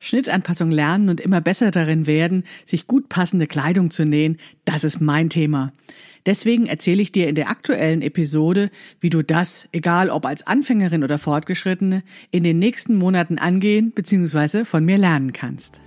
Schnittanpassung 0.00 0.70
lernen 0.70 1.08
und 1.08 1.20
immer 1.20 1.40
besser 1.40 1.70
darin 1.70 2.06
werden, 2.06 2.44
sich 2.64 2.86
gut 2.86 3.08
passende 3.08 3.46
Kleidung 3.46 3.90
zu 3.90 4.04
nähen, 4.04 4.38
das 4.64 4.84
ist 4.84 5.00
mein 5.00 5.28
Thema. 5.28 5.72
Deswegen 6.24 6.66
erzähle 6.66 7.02
ich 7.02 7.10
dir 7.10 7.28
in 7.28 7.34
der 7.34 7.48
aktuellen 7.48 8.02
Episode, 8.02 8.70
wie 9.00 9.10
du 9.10 9.22
das, 9.22 9.68
egal 9.72 10.10
ob 10.10 10.26
als 10.26 10.46
Anfängerin 10.46 11.02
oder 11.02 11.18
Fortgeschrittene, 11.18 12.02
in 12.30 12.44
den 12.44 12.58
nächsten 12.58 12.96
Monaten 12.96 13.38
angehen 13.38 13.92
bzw. 13.92 14.64
von 14.64 14.84
mir 14.84 14.98
lernen 14.98 15.32
kannst. 15.32 15.80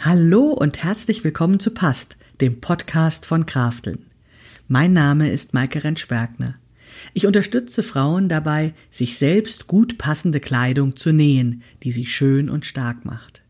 Hallo 0.00 0.52
und 0.52 0.82
herzlich 0.82 1.24
willkommen 1.24 1.60
zu 1.60 1.70
Past, 1.72 2.16
dem 2.40 2.60
Podcast 2.60 3.26
von 3.26 3.46
Krafteln. 3.46 4.06
Mein 4.68 4.92
Name 4.92 5.30
ist 5.30 5.54
Maike 5.54 5.82
Rentschbergner. 5.82 6.54
Ich 7.12 7.26
unterstütze 7.26 7.82
Frauen 7.82 8.28
dabei, 8.28 8.74
sich 8.90 9.18
selbst 9.18 9.66
gut 9.66 9.98
passende 9.98 10.40
Kleidung 10.40 10.96
zu 10.96 11.12
nähen, 11.12 11.62
die 11.82 11.90
sie 11.90 12.06
schön 12.06 12.48
und 12.48 12.64
stark 12.64 13.04
macht. 13.04 13.42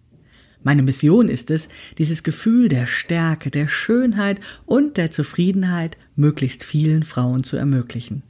Meine 0.62 0.82
Mission 0.82 1.28
ist 1.28 1.50
es, 1.50 1.68
dieses 1.98 2.22
Gefühl 2.22 2.68
der 2.68 2.86
Stärke, 2.86 3.50
der 3.50 3.68
Schönheit 3.68 4.40
und 4.66 4.96
der 4.96 5.10
Zufriedenheit 5.10 5.96
möglichst 6.16 6.64
vielen 6.64 7.04
Frauen 7.04 7.44
zu 7.44 7.56
ermöglichen. 7.56 8.22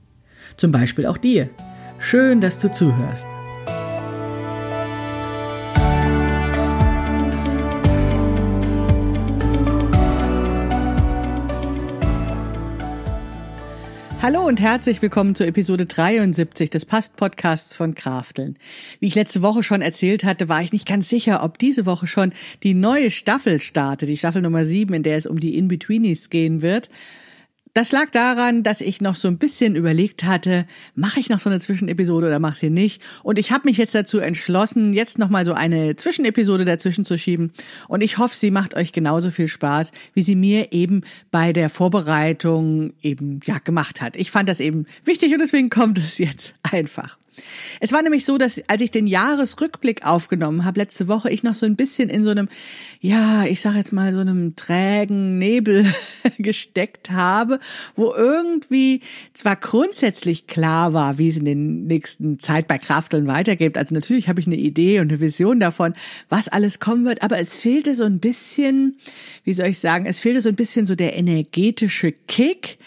Zum 0.57 0.73
Beispiel 0.73 1.07
auch 1.07 1.19
dir. 1.19 1.49
Schön, 1.99 2.41
dass 2.41 2.59
du 2.59 2.71
zuhörst. 2.71 3.27
Hallo 14.21 14.45
und 14.45 14.61
herzlich 14.61 15.01
willkommen 15.01 15.37
zur 15.37 15.47
Episode 15.47 15.87
73 15.87 16.71
des 16.71 16.85
Past-Podcasts 16.85 17.77
von 17.77 17.95
Krafteln. 17.95 18.59
Wie 18.99 19.07
ich 19.07 19.15
letzte 19.15 19.43
Woche 19.43 19.63
schon 19.63 19.81
erzählt 19.81 20.25
hatte, 20.25 20.49
war 20.49 20.61
ich 20.61 20.73
nicht 20.73 20.89
ganz 20.89 21.09
sicher, 21.09 21.45
ob 21.45 21.57
diese 21.57 21.87
Woche 21.87 22.09
schon 22.09 22.33
die 22.65 22.75
neue 22.75 23.13
Staffel 23.13 23.61
startet, 23.61 24.09
die 24.09 24.17
Staffel 24.17 24.43
Nummer 24.43 24.65
7, 24.65 24.93
in 24.93 25.05
der 25.05 25.19
es 25.19 25.27
um 25.27 25.39
die 25.39 25.57
In-Betweenies 25.57 26.31
gehen 26.31 26.63
wird. 26.63 26.91
Das 27.79 27.93
lag 27.93 28.11
daran, 28.11 28.65
dass 28.65 28.81
ich 28.81 29.01
noch 29.01 29.15
so 29.15 29.29
ein 29.29 29.39
bisschen 29.39 29.77
überlegt 29.77 30.25
hatte, 30.25 30.67
mache 30.97 31.21
ich 31.21 31.29
noch 31.29 31.39
so 31.39 31.49
eine 31.49 31.61
Zwischenepisode 31.61 32.27
oder 32.27 32.41
mache 32.41 32.59
sie 32.59 32.71
nicht? 32.71 33.01
Und 33.23 33.39
ich 33.39 33.53
habe 33.53 33.69
mich 33.69 33.77
jetzt 33.77 33.95
dazu 33.95 34.19
entschlossen, 34.19 34.95
jetzt 34.95 35.17
noch 35.17 35.29
mal 35.29 35.45
so 35.45 35.53
eine 35.53 35.95
Zwischenepisode 35.95 36.65
dazwischen 36.65 37.05
zu 37.05 37.17
schieben. 37.17 37.53
Und 37.87 38.03
ich 38.03 38.19
hoffe, 38.19 38.35
sie 38.35 38.51
macht 38.51 38.75
euch 38.75 38.91
genauso 38.91 39.31
viel 39.31 39.47
Spaß, 39.47 39.93
wie 40.13 40.23
sie 40.23 40.35
mir 40.35 40.73
eben 40.73 41.03
bei 41.31 41.53
der 41.53 41.69
Vorbereitung 41.69 42.95
eben 43.01 43.39
ja 43.45 43.59
gemacht 43.59 44.01
hat. 44.01 44.17
Ich 44.17 44.33
fand 44.33 44.49
das 44.49 44.59
eben 44.59 44.87
wichtig 45.05 45.33
und 45.33 45.39
deswegen 45.39 45.71
kommt 45.71 45.99
es 45.99 46.19
jetzt 46.19 46.57
einfach. 46.65 47.17
Es 47.81 47.93
war 47.93 48.03
nämlich 48.03 48.25
so, 48.25 48.39
dass 48.39 48.61
als 48.69 48.83
ich 48.83 48.91
den 48.91 49.07
Jahresrückblick 49.07 50.05
aufgenommen 50.05 50.65
habe 50.65 50.81
letzte 50.81 51.09
Woche, 51.09 51.31
ich 51.31 51.43
noch 51.43 51.55
so 51.55 51.67
ein 51.67 51.77
bisschen 51.77 52.09
in 52.09 52.23
so 52.23 52.31
einem, 52.31 52.49
ja, 53.01 53.45
ich 53.45 53.61
sag 53.61 53.77
jetzt 53.77 53.93
mal 53.93 54.13
so 54.13 54.21
einem 54.21 54.57
trägen 54.57 55.39
Nebel 55.39 55.87
gesteckt 56.39 57.11
habe, 57.11 57.61
wo 57.97 58.13
irgendwie 58.15 59.01
zwar 59.35 59.57
grundsätzlich 59.57 60.47
klar 60.47 60.93
war, 60.93 61.19
wie 61.19 61.29
es 61.29 61.37
in 61.37 61.45
den 61.45 61.87
nächsten 61.87 62.39
Zeit 62.39 62.69
bei 62.69 62.79
Krafteln 62.79 63.27
weitergeht. 63.27 63.79
Also 63.79 63.95
natürlich 63.95 64.29
habe 64.29 64.41
ich 64.41 64.47
eine 64.47 64.57
Idee 64.57 65.01
und 65.01 65.11
eine 65.11 65.21
Vision 65.21 65.61
davon, 65.61 65.95
was 66.29 66.49
alles 66.49 66.81
kommen 66.81 67.05
wird, 67.05 67.23
aber 67.23 67.39
es 67.39 67.57
fehlte 67.57 67.95
so 67.95 68.05
ein 68.05 68.21
bisschen, 68.21 68.99
wie 69.45 69.55
soll 69.55 69.67
ich 69.67 69.79
sagen, 69.79 70.07
es 70.07 70.21
fehlte 70.21 70.41
so 70.41 70.49
ein 70.49 70.57
bisschen 70.57 70.87
so 70.87 70.95
der 70.95 71.17
energetische 71.17 72.13
Kick 72.13 72.79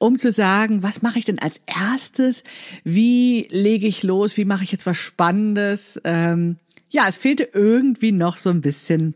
um 0.00 0.16
zu 0.16 0.32
sagen, 0.32 0.82
was 0.82 1.02
mache 1.02 1.18
ich 1.18 1.26
denn 1.26 1.38
als 1.38 1.60
erstes? 1.66 2.42
Wie 2.84 3.46
lege 3.50 3.86
ich 3.86 3.99
los? 4.02 4.36
Wie 4.36 4.44
mache 4.44 4.64
ich 4.64 4.72
jetzt 4.72 4.86
was 4.86 4.96
Spannendes? 4.96 6.00
Ähm, 6.04 6.56
ja, 6.90 7.08
es 7.08 7.16
fehlte 7.16 7.48
irgendwie 7.52 8.12
noch 8.12 8.36
so 8.36 8.50
ein 8.50 8.60
bisschen, 8.60 9.14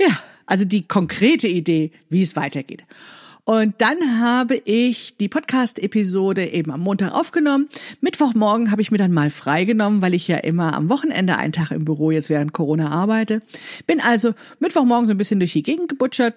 ja, 0.00 0.18
also 0.46 0.64
die 0.64 0.86
konkrete 0.86 1.48
Idee, 1.48 1.92
wie 2.08 2.22
es 2.22 2.36
weitergeht. 2.36 2.84
Und 3.44 3.76
dann 3.78 4.20
habe 4.20 4.56
ich 4.64 5.16
die 5.18 5.28
Podcast-Episode 5.28 6.46
eben 6.46 6.72
am 6.72 6.80
Montag 6.80 7.12
aufgenommen. 7.12 7.68
Mittwochmorgen 8.00 8.72
habe 8.72 8.82
ich 8.82 8.90
mir 8.90 8.98
dann 8.98 9.12
mal 9.12 9.30
freigenommen, 9.30 10.02
weil 10.02 10.14
ich 10.14 10.26
ja 10.26 10.38
immer 10.38 10.74
am 10.74 10.88
Wochenende 10.88 11.36
einen 11.36 11.52
Tag 11.52 11.70
im 11.70 11.84
Büro 11.84 12.10
jetzt 12.10 12.28
während 12.28 12.52
Corona 12.52 12.90
arbeite. 12.90 13.40
Bin 13.86 14.00
also 14.00 14.34
Mittwochmorgen 14.58 15.06
so 15.06 15.14
ein 15.14 15.16
bisschen 15.16 15.38
durch 15.38 15.52
die 15.52 15.62
Gegend 15.62 15.88
gebutschert 15.88 16.34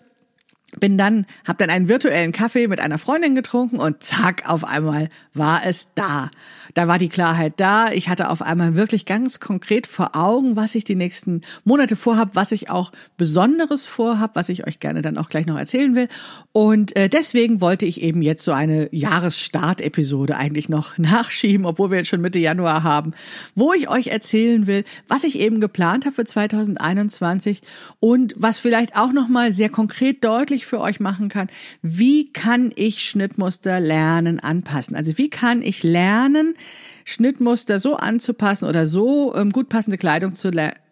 bin 0.79 0.97
dann, 0.97 1.25
hab 1.45 1.57
dann 1.57 1.69
einen 1.69 1.89
virtuellen 1.89 2.31
Kaffee 2.31 2.67
mit 2.67 2.79
einer 2.79 2.97
Freundin 2.97 3.35
getrunken 3.35 3.79
und 3.79 4.03
zack, 4.03 4.43
auf 4.47 4.63
einmal 4.63 5.09
war 5.33 5.61
es 5.65 5.87
da. 5.95 6.29
Da 6.73 6.87
war 6.87 6.99
die 6.99 7.09
Klarheit 7.09 7.53
da. 7.57 7.91
Ich 7.91 8.09
hatte 8.09 8.29
auf 8.29 8.41
einmal 8.41 8.75
wirklich 8.75 9.05
ganz 9.05 9.39
konkret 9.39 9.87
vor 9.87 10.15
Augen, 10.15 10.55
was 10.55 10.75
ich 10.75 10.83
die 10.83 10.95
nächsten 10.95 11.41
Monate 11.63 11.95
vorhab, 11.95 12.35
was 12.35 12.51
ich 12.51 12.69
auch 12.69 12.91
Besonderes 13.17 13.87
vorhab, 13.87 14.35
was 14.35 14.49
ich 14.49 14.67
euch 14.67 14.79
gerne 14.79 15.01
dann 15.01 15.17
auch 15.17 15.29
gleich 15.29 15.47
noch 15.47 15.57
erzählen 15.57 15.95
will. 15.95 16.07
Und 16.51 16.95
äh, 16.95 17.09
deswegen 17.09 17.61
wollte 17.61 17.87
ich 17.87 18.01
eben 18.01 18.21
jetzt 18.21 18.43
so 18.43 18.51
eine 18.51 18.93
Jahressstart-Episode 18.93 20.35
eigentlich 20.35 20.69
noch 20.69 20.97
nachschieben, 20.99 21.65
obwohl 21.65 21.89
wir 21.89 21.97
jetzt 21.97 22.09
schon 22.09 22.21
Mitte 22.21 22.39
Januar 22.39 22.83
haben, 22.83 23.13
wo 23.55 23.73
ich 23.73 23.89
euch 23.89 24.07
erzählen 24.07 24.67
will, 24.67 24.83
was 25.07 25.23
ich 25.23 25.39
eben 25.39 25.61
geplant 25.61 26.05
habe 26.05 26.15
für 26.15 26.25
2021 26.25 27.61
und 27.99 28.35
was 28.37 28.59
vielleicht 28.59 28.95
auch 28.95 29.11
noch 29.11 29.27
mal 29.27 29.51
sehr 29.51 29.69
konkret 29.69 30.23
deutlich 30.23 30.59
ich 30.59 30.65
für 30.65 30.79
euch 30.79 30.99
machen 30.99 31.29
kann, 31.29 31.47
wie 31.81 32.31
kann 32.31 32.71
ich 32.75 33.07
Schnittmuster 33.07 33.79
lernen, 33.79 34.39
anpassen? 34.39 34.95
Also 34.95 35.17
wie 35.17 35.29
kann 35.29 35.61
ich 35.61 35.83
lernen, 35.83 36.53
Schnittmuster 37.05 37.79
so 37.79 37.95
anzupassen 37.95 38.67
oder 38.67 38.87
so 38.87 39.33
ähm, 39.35 39.51
gut 39.51 39.69
passende 39.69 39.97
Kleidung 39.97 40.33
zu 40.33 40.51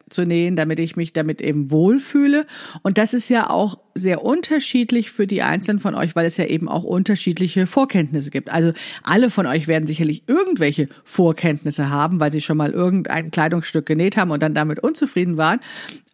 zu 0.10 0.26
nähen, 0.26 0.56
damit 0.56 0.80
ich 0.80 0.96
mich 0.96 1.14
damit 1.14 1.42
eben 1.42 1.70
wohlfühle. 1.70 2.46
Und 2.82 2.98
das 2.98 3.14
ist 3.14 3.30
ja 3.30 3.50
auch 3.50 3.78
sehr 3.94 4.24
unterschiedlich 4.24 5.12
für 5.12 5.28
die 5.28 5.42
Einzelnen 5.42 5.80
von 5.80 5.96
euch, 5.96 6.16
weil 6.16 6.26
es 6.26 6.38
ja 6.38 6.46
eben 6.46 6.70
auch 6.70 6.84
unterschiedliche 6.84 7.68
Vorkenntnisse 7.68 8.30
gibt. 8.30 8.52
Also 8.52 8.72
alle 9.04 9.30
von 9.30 9.46
euch 9.48 9.68
werden 9.68 9.88
sicherlich 9.88 10.24
irgendwelche 10.28 10.88
Vorkenntnisse 11.04 11.90
haben, 11.90 12.20
weil 12.20 12.32
sie 12.32 12.42
schon 12.42 12.58
mal 12.58 12.72
irgendein 12.72 13.32
Kleidungsstück 13.32 13.86
genäht 13.86 14.18
haben 14.18 14.32
und 14.32 14.42
dann 14.42 14.54
damit 14.54 14.80
unzufrieden 14.80 15.36
waren. 15.36 15.60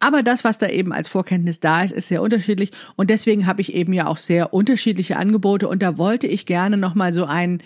Aber 0.00 0.22
das, 0.22 0.44
was 0.44 0.58
da 0.58 0.68
eben 0.68 0.92
als 0.92 1.08
Vorkenntnis 1.08 1.60
da 1.60 1.82
ist, 1.82 1.92
ist 1.92 2.08
sehr 2.08 2.22
unterschiedlich. 2.22 2.72
Und 2.96 3.10
deswegen 3.10 3.46
habe 3.46 3.60
ich 3.60 3.74
eben 3.74 3.92
ja 3.92 4.06
auch 4.06 4.18
sehr 4.18 4.52
unterschiedliche 4.52 5.16
Angebote. 5.16 5.68
Und 5.68 5.82
da 5.82 5.98
wollte 5.98 6.26
ich 6.26 6.46
gerne 6.46 6.76
nochmal 6.76 7.12
so 7.12 7.26
einen 7.26 7.62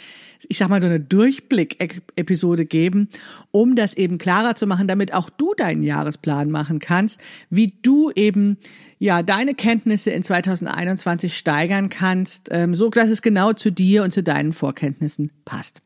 ich 0.49 0.59
sag 0.59 0.69
mal, 0.69 0.81
so 0.81 0.87
eine 0.87 1.01
Durchblick-Episode 1.01 2.67
geben, 2.67 3.09
um 3.51 3.77
das 3.77 3.95
eben 3.95 4.19
klarer 4.19 4.55
zu 4.55 4.67
machen, 4.67 4.89
damit 4.89 5.15
auch 5.15 5.31
du 5.31 5.55
deinen 5.55 5.83
Jahresplan 5.83 6.51
machen 6.51 6.79
kannst, 6.79 7.21
wie 7.51 7.75
du 7.83 8.11
eben 8.15 8.59
ja 8.99 9.23
deine 9.23 9.55
Kenntnisse 9.55 10.11
in 10.11 10.23
2021 10.23 11.37
steigern 11.37 11.89
kannst, 11.89 12.49
ähm, 12.51 12.75
so 12.75 12.91
dass 12.91 13.11
es 13.11 13.23
genau 13.23 13.53
zu 13.53 13.71
dir 13.71 14.03
und 14.05 14.13
zu 14.13 14.23
deinen 14.23 14.53
Vorkenntnissen 14.53 15.31
passt. 15.45 15.83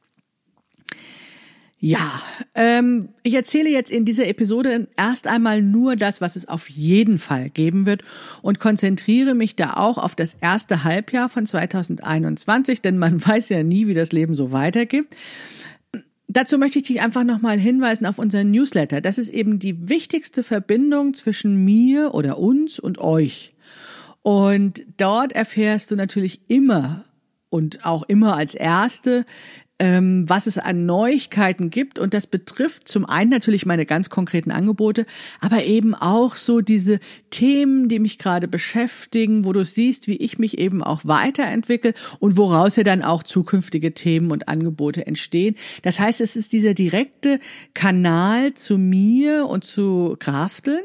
Ja, 1.84 2.22
ähm, 2.54 3.08
ich 3.24 3.34
erzähle 3.34 3.68
jetzt 3.68 3.90
in 3.90 4.04
dieser 4.04 4.28
Episode 4.28 4.86
erst 4.96 5.26
einmal 5.26 5.62
nur 5.62 5.96
das, 5.96 6.20
was 6.20 6.36
es 6.36 6.46
auf 6.46 6.70
jeden 6.70 7.18
Fall 7.18 7.50
geben 7.50 7.86
wird 7.86 8.04
und 8.40 8.60
konzentriere 8.60 9.34
mich 9.34 9.56
da 9.56 9.72
auch 9.72 9.98
auf 9.98 10.14
das 10.14 10.36
erste 10.40 10.84
Halbjahr 10.84 11.28
von 11.28 11.44
2021, 11.44 12.82
denn 12.82 12.98
man 12.98 13.26
weiß 13.26 13.48
ja 13.48 13.64
nie, 13.64 13.88
wie 13.88 13.94
das 13.94 14.12
Leben 14.12 14.36
so 14.36 14.52
weitergeht. 14.52 15.06
Dazu 16.28 16.56
möchte 16.56 16.78
ich 16.78 16.84
dich 16.84 17.02
einfach 17.02 17.24
nochmal 17.24 17.58
hinweisen 17.58 18.06
auf 18.06 18.20
unseren 18.20 18.52
Newsletter. 18.52 19.00
Das 19.00 19.18
ist 19.18 19.30
eben 19.30 19.58
die 19.58 19.88
wichtigste 19.88 20.44
Verbindung 20.44 21.14
zwischen 21.14 21.64
mir 21.64 22.14
oder 22.14 22.38
uns 22.38 22.78
und 22.78 22.98
euch. 22.98 23.54
Und 24.22 24.84
dort 24.98 25.32
erfährst 25.32 25.90
du 25.90 25.96
natürlich 25.96 26.42
immer 26.46 27.06
und 27.50 27.84
auch 27.84 28.04
immer 28.04 28.36
als 28.36 28.54
Erste, 28.54 29.26
ähm, 29.82 30.28
was 30.28 30.46
es 30.46 30.58
an 30.58 30.86
Neuigkeiten 30.86 31.68
gibt. 31.68 31.98
Und 31.98 32.14
das 32.14 32.28
betrifft 32.28 32.86
zum 32.86 33.04
einen 33.04 33.30
natürlich 33.30 33.66
meine 33.66 33.84
ganz 33.84 34.10
konkreten 34.10 34.52
Angebote, 34.52 35.06
aber 35.40 35.64
eben 35.64 35.96
auch 35.96 36.36
so 36.36 36.60
diese 36.60 37.00
Themen, 37.30 37.88
die 37.88 37.98
mich 37.98 38.18
gerade 38.18 38.46
beschäftigen, 38.46 39.44
wo 39.44 39.52
du 39.52 39.64
siehst, 39.64 40.06
wie 40.06 40.18
ich 40.18 40.38
mich 40.38 40.58
eben 40.58 40.84
auch 40.84 41.00
weiterentwickle 41.04 41.94
und 42.20 42.36
woraus 42.36 42.76
ja 42.76 42.84
dann 42.84 43.02
auch 43.02 43.24
zukünftige 43.24 43.92
Themen 43.92 44.30
und 44.30 44.46
Angebote 44.46 45.04
entstehen. 45.04 45.56
Das 45.82 45.98
heißt, 45.98 46.20
es 46.20 46.36
ist 46.36 46.52
dieser 46.52 46.74
direkte 46.74 47.40
Kanal 47.74 48.54
zu 48.54 48.78
mir 48.78 49.48
und 49.48 49.64
zu 49.64 50.14
Krafteln. 50.20 50.82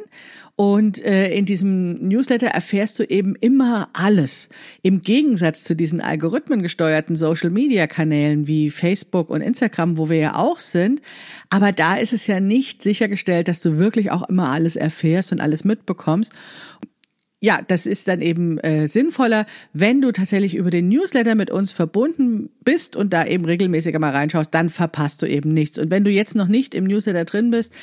Und 0.59 1.05
äh, 1.05 1.29
in 1.35 1.45
diesem 1.45 2.07
Newsletter 2.07 2.47
erfährst 2.47 2.97
du 2.97 3.03
eben 3.03 3.35
immer 3.35 3.89
alles. 3.93 4.49
Im 4.81 5.01
Gegensatz 5.01 5.63
zu 5.63 5.75
diesen 5.75 6.01
algorithmengesteuerten 6.01 7.15
Social-Media-Kanälen 7.15 8.47
wie 8.47 8.71
Facebook 8.71 9.29
und 9.29 9.41
Instagram, 9.41 9.99
wo 9.99 10.09
wir 10.09 10.17
ja 10.17 10.35
auch 10.35 10.57
sind. 10.57 11.03
Aber 11.51 11.71
da 11.73 11.95
ist 11.97 12.11
es 12.11 12.25
ja 12.25 12.39
nicht 12.39 12.81
sichergestellt, 12.81 13.47
dass 13.47 13.61
du 13.61 13.77
wirklich 13.77 14.09
auch 14.09 14.27
immer 14.27 14.49
alles 14.49 14.75
erfährst 14.75 15.31
und 15.31 15.41
alles 15.41 15.63
mitbekommst. 15.63 16.33
ja, 17.39 17.61
das 17.67 17.85
ist 17.85 18.07
dann 18.07 18.21
eben 18.21 18.57
äh, 18.57 18.87
sinnvoller, 18.87 19.45
wenn 19.73 20.01
du 20.01 20.11
tatsächlich 20.11 20.55
über 20.55 20.71
den 20.71 20.89
Newsletter 20.89 21.35
mit 21.35 21.51
uns 21.51 21.71
verbunden 21.71 22.49
bist 22.63 22.95
und 22.95 23.13
da 23.13 23.27
eben 23.27 23.45
regelmäßiger 23.45 23.99
mal 23.99 24.09
reinschaust, 24.09 24.51
dann 24.55 24.69
verpasst 24.69 25.21
du 25.21 25.27
eben 25.27 25.53
nichts. 25.53 25.77
Und 25.77 25.91
wenn 25.91 26.03
du 26.03 26.09
jetzt 26.09 26.33
noch 26.33 26.47
nicht 26.47 26.73
im 26.73 26.85
Newsletter 26.85 27.25
drin 27.25 27.51
bist, 27.51 27.73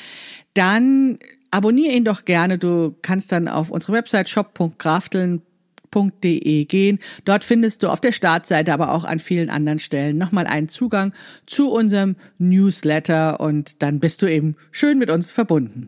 dann 0.55 1.19
abonniere 1.55 1.93
ihn 1.93 2.03
doch 2.03 2.25
gerne. 2.25 2.57
Du 2.57 2.97
kannst 3.01 3.31
dann 3.31 3.47
auf 3.47 3.69
unsere 3.69 3.93
Website 3.93 4.27
shop.grafteln.de 4.27 6.65
gehen. 6.65 6.99
Dort 7.23 7.45
findest 7.45 7.81
du 7.81 7.87
auf 7.87 8.01
der 8.01 8.11
Startseite, 8.11 8.73
aber 8.73 8.91
auch 8.91 9.05
an 9.05 9.19
vielen 9.19 9.49
anderen 9.49 9.79
Stellen 9.79 10.17
nochmal 10.17 10.47
einen 10.47 10.67
Zugang 10.67 11.13
zu 11.45 11.71
unserem 11.71 12.17
Newsletter 12.37 13.39
und 13.39 13.81
dann 13.81 14.01
bist 14.01 14.21
du 14.21 14.27
eben 14.27 14.57
schön 14.71 14.97
mit 14.97 15.09
uns 15.09 15.31
verbunden. 15.31 15.87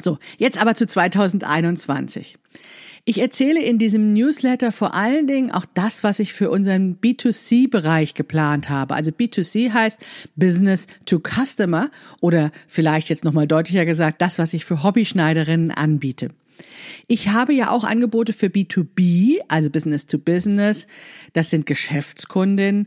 So, 0.00 0.18
jetzt 0.36 0.60
aber 0.60 0.74
zu 0.74 0.86
2021. 0.86 2.36
Ich 3.06 3.20
erzähle 3.20 3.62
in 3.62 3.78
diesem 3.78 4.14
Newsletter 4.14 4.72
vor 4.72 4.94
allen 4.94 5.26
Dingen 5.26 5.50
auch 5.50 5.66
das, 5.74 6.04
was 6.04 6.20
ich 6.20 6.32
für 6.32 6.50
unseren 6.50 6.98
B2C-Bereich 7.00 8.14
geplant 8.14 8.70
habe. 8.70 8.94
Also 8.94 9.10
B2C 9.10 9.72
heißt 9.72 10.00
Business 10.36 10.86
to 11.04 11.20
Customer 11.20 11.90
oder 12.22 12.50
vielleicht 12.66 13.10
jetzt 13.10 13.22
nochmal 13.22 13.46
deutlicher 13.46 13.84
gesagt, 13.84 14.22
das, 14.22 14.38
was 14.38 14.54
ich 14.54 14.64
für 14.64 14.82
Hobbyschneiderinnen 14.82 15.70
anbiete. 15.70 16.30
Ich 17.06 17.28
habe 17.28 17.52
ja 17.52 17.70
auch 17.70 17.84
Angebote 17.84 18.32
für 18.32 18.46
B2B, 18.46 19.38
also 19.48 19.68
Business 19.68 20.06
to 20.06 20.18
Business. 20.18 20.86
Das 21.34 21.50
sind 21.50 21.66
Geschäftskundinnen 21.66 22.86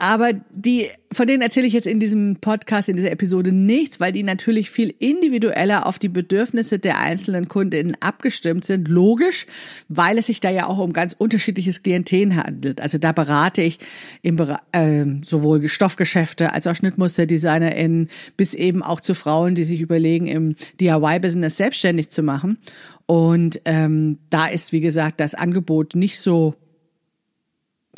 aber 0.00 0.32
die, 0.50 0.86
von 1.12 1.26
denen 1.26 1.42
erzähle 1.42 1.66
ich 1.66 1.74
jetzt 1.74 1.86
in 1.86 2.00
diesem 2.00 2.36
Podcast, 2.36 2.88
in 2.88 2.96
dieser 2.96 3.12
Episode 3.12 3.52
nichts, 3.52 4.00
weil 4.00 4.12
die 4.12 4.22
natürlich 4.22 4.70
viel 4.70 4.94
individueller 4.98 5.86
auf 5.86 5.98
die 5.98 6.08
Bedürfnisse 6.08 6.78
der 6.78 6.98
einzelnen 6.98 7.48
Kundinnen 7.48 7.98
abgestimmt 8.00 8.64
sind. 8.64 8.88
Logisch, 8.88 9.46
weil 9.88 10.16
es 10.16 10.26
sich 10.26 10.40
da 10.40 10.48
ja 10.48 10.66
auch 10.66 10.78
um 10.78 10.94
ganz 10.94 11.12
unterschiedliches 11.12 11.82
Klientel 11.82 12.34
handelt. 12.34 12.80
Also 12.80 12.96
da 12.96 13.12
berate 13.12 13.60
ich 13.60 13.78
im, 14.22 14.38
äh, 14.72 15.04
sowohl 15.22 15.68
Stoffgeschäfte 15.68 16.52
als 16.52 16.66
auch 16.66 16.74
SchnittmusterdesignerInnen 16.74 18.08
bis 18.38 18.54
eben 18.54 18.82
auch 18.82 19.02
zu 19.02 19.14
Frauen, 19.14 19.54
die 19.54 19.64
sich 19.64 19.82
überlegen, 19.82 20.28
im 20.28 20.54
DIY-Business 20.80 21.58
selbstständig 21.58 22.08
zu 22.08 22.22
machen. 22.22 22.56
Und 23.04 23.60
ähm, 23.66 24.18
da 24.30 24.46
ist, 24.46 24.72
wie 24.72 24.80
gesagt, 24.80 25.20
das 25.20 25.34
Angebot 25.34 25.94
nicht 25.94 26.18
so 26.18 26.54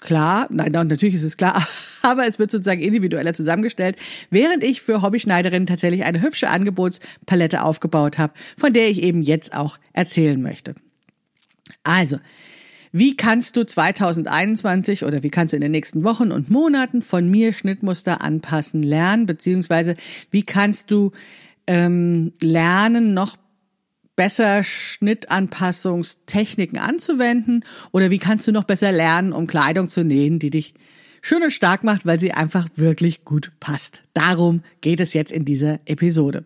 klar, 0.02 0.46
nein, 0.50 0.72
natürlich 0.72 1.14
ist 1.14 1.22
es 1.22 1.36
klar, 1.36 1.66
aber 2.02 2.26
es 2.26 2.38
wird 2.38 2.50
sozusagen 2.50 2.82
individueller 2.82 3.32
zusammengestellt, 3.32 3.96
während 4.30 4.62
ich 4.62 4.82
für 4.82 5.00
Hobbyschneiderinnen 5.00 5.66
tatsächlich 5.66 6.04
eine 6.04 6.20
hübsche 6.20 6.50
Angebotspalette 6.50 7.62
aufgebaut 7.62 8.18
habe, 8.18 8.34
von 8.58 8.72
der 8.72 8.90
ich 8.90 9.02
eben 9.02 9.22
jetzt 9.22 9.54
auch 9.54 9.78
erzählen 9.92 10.40
möchte. 10.42 10.74
Also, 11.84 12.18
wie 12.92 13.16
kannst 13.16 13.56
du 13.56 13.64
2021 13.64 15.04
oder 15.04 15.22
wie 15.22 15.30
kannst 15.30 15.52
du 15.52 15.56
in 15.56 15.62
den 15.62 15.72
nächsten 15.72 16.04
Wochen 16.04 16.30
und 16.30 16.50
Monaten 16.50 17.00
von 17.00 17.30
mir 17.30 17.54
Schnittmuster 17.54 18.20
anpassen 18.20 18.82
lernen, 18.82 19.24
beziehungsweise 19.24 19.96
wie 20.30 20.42
kannst 20.42 20.90
du 20.90 21.12
ähm, 21.66 22.32
lernen, 22.42 23.14
noch 23.14 23.36
besser 24.16 24.64
Schnittanpassungstechniken 24.64 26.78
anzuwenden 26.78 27.64
oder 27.92 28.10
wie 28.10 28.18
kannst 28.18 28.46
du 28.46 28.52
noch 28.52 28.64
besser 28.64 28.92
lernen, 28.92 29.32
um 29.32 29.46
Kleidung 29.46 29.88
zu 29.88 30.04
nähen, 30.04 30.38
die 30.38 30.50
dich 30.50 30.74
schön 31.22 31.42
und 31.42 31.52
stark 31.52 31.84
macht, 31.84 32.04
weil 32.04 32.20
sie 32.20 32.32
einfach 32.32 32.68
wirklich 32.76 33.24
gut 33.24 33.52
passt. 33.60 34.02
Darum 34.12 34.62
geht 34.80 35.00
es 35.00 35.14
jetzt 35.14 35.32
in 35.32 35.44
dieser 35.44 35.80
Episode. 35.86 36.44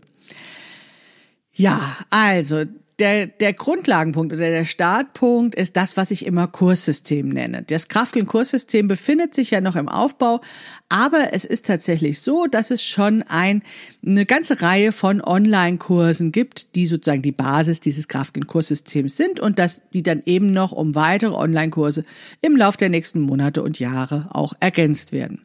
Ja, 1.53 1.97
also 2.11 2.65
der, 2.99 3.27
der 3.27 3.53
Grundlagenpunkt 3.53 4.33
oder 4.33 4.49
der 4.49 4.65
Startpunkt 4.65 5.55
ist 5.55 5.77
das, 5.77 5.99
was 5.99 6.11
ich 6.11 6.25
immer 6.25 6.47
Kurssystem 6.47 7.29
nenne. 7.29 7.63
Das 7.63 7.89
Krafteln-Kurssystem 7.89 8.89
befindet 8.89 9.35
sich 9.35 9.51
ja 9.51 9.61
noch 9.61 9.77
im 9.77 9.89
Aufbau, 9.89 10.41
aber 10.89 11.35
es 11.35 11.45
ist 11.45 11.67
tatsächlich 11.67 12.21
so, 12.21 12.47
dass 12.47 12.71
es 12.71 12.83
schon 12.83 13.23
ein, 13.23 13.63
eine 14.05 14.25
ganze 14.25 14.63
Reihe 14.63 14.93
von 14.93 15.21
Online-Kursen 15.21 16.33
gibt, 16.33 16.75
die 16.75 16.87
sozusagen 16.87 17.21
die 17.21 17.33
Basis 17.33 17.81
dieses 17.81 18.09
Krafteln-Kurssystems 18.09 19.17
sind 19.17 19.41
und 19.41 19.59
dass 19.59 19.83
die 19.93 20.03
dann 20.03 20.23
eben 20.25 20.55
noch 20.55 20.73
um 20.73 20.95
weitere 20.95 21.35
Online-Kurse 21.35 22.05
im 22.41 22.57
Lauf 22.57 22.79
der 22.79 22.89
nächsten 22.89 23.21
Monate 23.21 23.63
und 23.63 23.79
Jahre 23.79 24.29
auch 24.31 24.55
ergänzt 24.61 25.13
werden. 25.13 25.43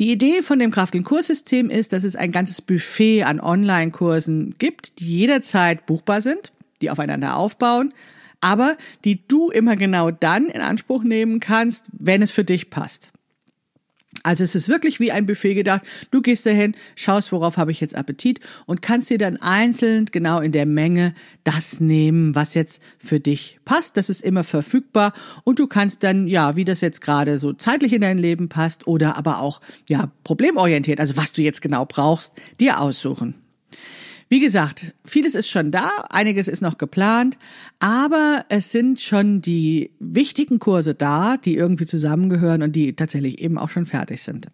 Die 0.00 0.10
Idee 0.10 0.42
von 0.42 0.58
dem 0.58 0.72
Krafteln-Kurssystem 0.72 1.70
ist, 1.70 1.92
dass 1.92 2.02
es 2.02 2.16
ein 2.16 2.32
ganzes 2.32 2.60
Buffet 2.60 3.22
an 3.22 3.38
Online-Kursen 3.38 4.54
gibt, 4.58 4.98
die 4.98 5.18
jederzeit 5.18 5.86
buchbar 5.86 6.22
sind 6.22 6.52
die 6.82 6.90
aufeinander 6.90 7.36
aufbauen, 7.36 7.94
aber 8.40 8.76
die 9.04 9.26
du 9.26 9.50
immer 9.50 9.76
genau 9.76 10.10
dann 10.10 10.46
in 10.46 10.60
Anspruch 10.60 11.04
nehmen 11.04 11.40
kannst, 11.40 11.86
wenn 11.92 12.20
es 12.22 12.32
für 12.32 12.44
dich 12.44 12.70
passt. 12.70 13.12
Also 14.24 14.44
es 14.44 14.54
ist 14.54 14.68
wirklich 14.68 15.00
wie 15.00 15.10
ein 15.10 15.26
Buffet 15.26 15.54
gedacht. 15.54 15.82
Du 16.10 16.22
gehst 16.22 16.46
dahin, 16.46 16.74
schaust, 16.94 17.32
worauf 17.32 17.56
habe 17.56 17.72
ich 17.72 17.80
jetzt 17.80 17.96
Appetit 17.96 18.40
und 18.66 18.82
kannst 18.82 19.10
dir 19.10 19.18
dann 19.18 19.36
einzeln 19.38 20.06
genau 20.06 20.40
in 20.40 20.52
der 20.52 20.66
Menge 20.66 21.14
das 21.44 21.80
nehmen, 21.80 22.34
was 22.34 22.54
jetzt 22.54 22.80
für 22.98 23.18
dich 23.18 23.58
passt. 23.64 23.96
Das 23.96 24.10
ist 24.10 24.22
immer 24.22 24.44
verfügbar 24.44 25.12
und 25.44 25.58
du 25.58 25.66
kannst 25.66 26.04
dann, 26.04 26.28
ja, 26.28 26.54
wie 26.54 26.64
das 26.64 26.82
jetzt 26.82 27.00
gerade 27.00 27.38
so 27.38 27.52
zeitlich 27.52 27.92
in 27.92 28.02
dein 28.02 28.18
Leben 28.18 28.48
passt 28.48 28.86
oder 28.86 29.16
aber 29.16 29.40
auch, 29.40 29.60
ja, 29.88 30.12
problemorientiert, 30.22 31.00
also 31.00 31.16
was 31.16 31.32
du 31.32 31.42
jetzt 31.42 31.62
genau 31.62 31.84
brauchst, 31.84 32.34
dir 32.60 32.80
aussuchen. 32.80 33.41
Wie 34.32 34.40
gesagt, 34.40 34.94
vieles 35.04 35.34
ist 35.34 35.50
schon 35.50 35.70
da, 35.70 36.06
einiges 36.08 36.48
ist 36.48 36.62
noch 36.62 36.78
geplant, 36.78 37.36
aber 37.80 38.46
es 38.48 38.72
sind 38.72 38.98
schon 38.98 39.42
die 39.42 39.90
wichtigen 39.98 40.58
Kurse 40.58 40.94
da, 40.94 41.36
die 41.36 41.54
irgendwie 41.54 41.84
zusammengehören 41.84 42.62
und 42.62 42.74
die 42.74 42.96
tatsächlich 42.96 43.40
eben 43.40 43.58
auch 43.58 43.68
schon 43.68 43.84
fertig 43.84 44.22
sind. 44.22 44.46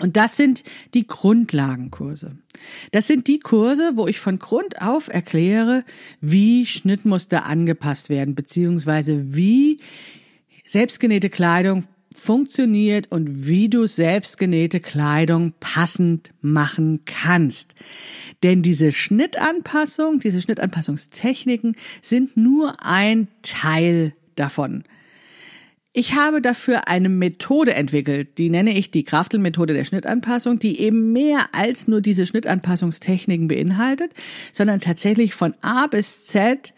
Und 0.00 0.18
das 0.18 0.36
sind 0.36 0.64
die 0.92 1.06
Grundlagenkurse. 1.06 2.36
Das 2.92 3.06
sind 3.06 3.26
die 3.26 3.40
Kurse, 3.40 3.92
wo 3.94 4.06
ich 4.06 4.18
von 4.18 4.38
Grund 4.38 4.82
auf 4.82 5.08
erkläre, 5.08 5.82
wie 6.20 6.66
Schnittmuster 6.66 7.46
angepasst 7.46 8.10
werden, 8.10 8.34
beziehungsweise 8.34 9.34
wie 9.34 9.80
selbstgenähte 10.66 11.30
Kleidung 11.30 11.86
funktioniert 12.14 13.10
und 13.10 13.46
wie 13.46 13.68
du 13.68 13.86
selbstgenähte 13.86 14.80
Kleidung 14.80 15.52
passend 15.60 16.32
machen 16.40 17.00
kannst. 17.04 17.74
Denn 18.42 18.62
diese 18.62 18.92
Schnittanpassung, 18.92 20.20
diese 20.20 20.42
Schnittanpassungstechniken 20.42 21.76
sind 22.02 22.36
nur 22.36 22.84
ein 22.84 23.28
Teil 23.42 24.14
davon. 24.34 24.84
Ich 25.92 26.14
habe 26.14 26.40
dafür 26.40 26.86
eine 26.86 27.08
Methode 27.08 27.74
entwickelt, 27.74 28.38
die 28.38 28.48
nenne 28.48 28.78
ich 28.78 28.92
die 28.92 29.02
Kraftel-Methode 29.02 29.74
der 29.74 29.84
Schnittanpassung, 29.84 30.60
die 30.60 30.78
eben 30.80 31.12
mehr 31.12 31.48
als 31.52 31.88
nur 31.88 32.00
diese 32.00 32.26
Schnittanpassungstechniken 32.26 33.48
beinhaltet, 33.48 34.12
sondern 34.52 34.80
tatsächlich 34.80 35.34
von 35.34 35.52
A 35.62 35.88
bis 35.88 36.26
Z 36.26 36.72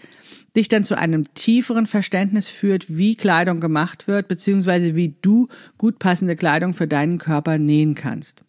dich 0.57 0.69
dann 0.69 0.85
zu 0.85 0.97
einem 0.97 1.33
tieferen 1.35 1.87
Verständnis 1.87 2.49
führt, 2.49 2.97
wie 2.97 3.17
Kleidung 3.17 3.61
gemacht 3.61 4.07
wird, 4.07 4.29
beziehungsweise 4.29 4.95
wie 4.95 5.15
du 5.23 5.49
gut 5.79 5.99
passende 5.99 6.37
Kleidung 6.37 6.75
für 6.75 6.87
deinen 6.87 7.19
Körper 7.19 7.59
nähen 7.59 7.95
kannst. 7.95 8.43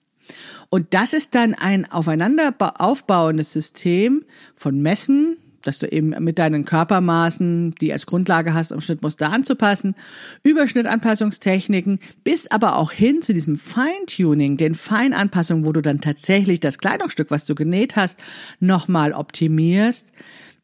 Und 0.69 0.93
das 0.93 1.13
ist 1.13 1.35
dann 1.35 1.53
ein 1.53 1.89
aufeinander 1.89 2.53
aufbauendes 2.77 3.53
System 3.53 4.23
von 4.55 4.81
Messen, 4.81 5.37
dass 5.63 5.79
du 5.79 5.87
eben 5.87 6.09
mit 6.23 6.39
deinen 6.39 6.65
Körpermaßen, 6.65 7.71
die 7.75 7.91
als 7.93 8.05
Grundlage 8.05 8.53
hast, 8.53 8.71
um 8.71 8.81
Schnittmuster 8.81 9.31
anzupassen, 9.31 9.95
über 10.43 10.67
Schnittanpassungstechniken, 10.67 11.99
bis 12.23 12.51
aber 12.51 12.77
auch 12.77 12.91
hin 12.91 13.21
zu 13.21 13.33
diesem 13.33 13.57
Feintuning, 13.57 14.57
den 14.57 14.75
Feinanpassungen, 14.75 15.65
wo 15.65 15.71
du 15.71 15.81
dann 15.81 16.01
tatsächlich 16.01 16.59
das 16.59 16.77
Kleidungsstück, 16.77 17.31
was 17.31 17.45
du 17.45 17.55
genäht 17.55 17.95
hast, 17.95 18.19
nochmal 18.59 19.13
optimierst, 19.13 20.11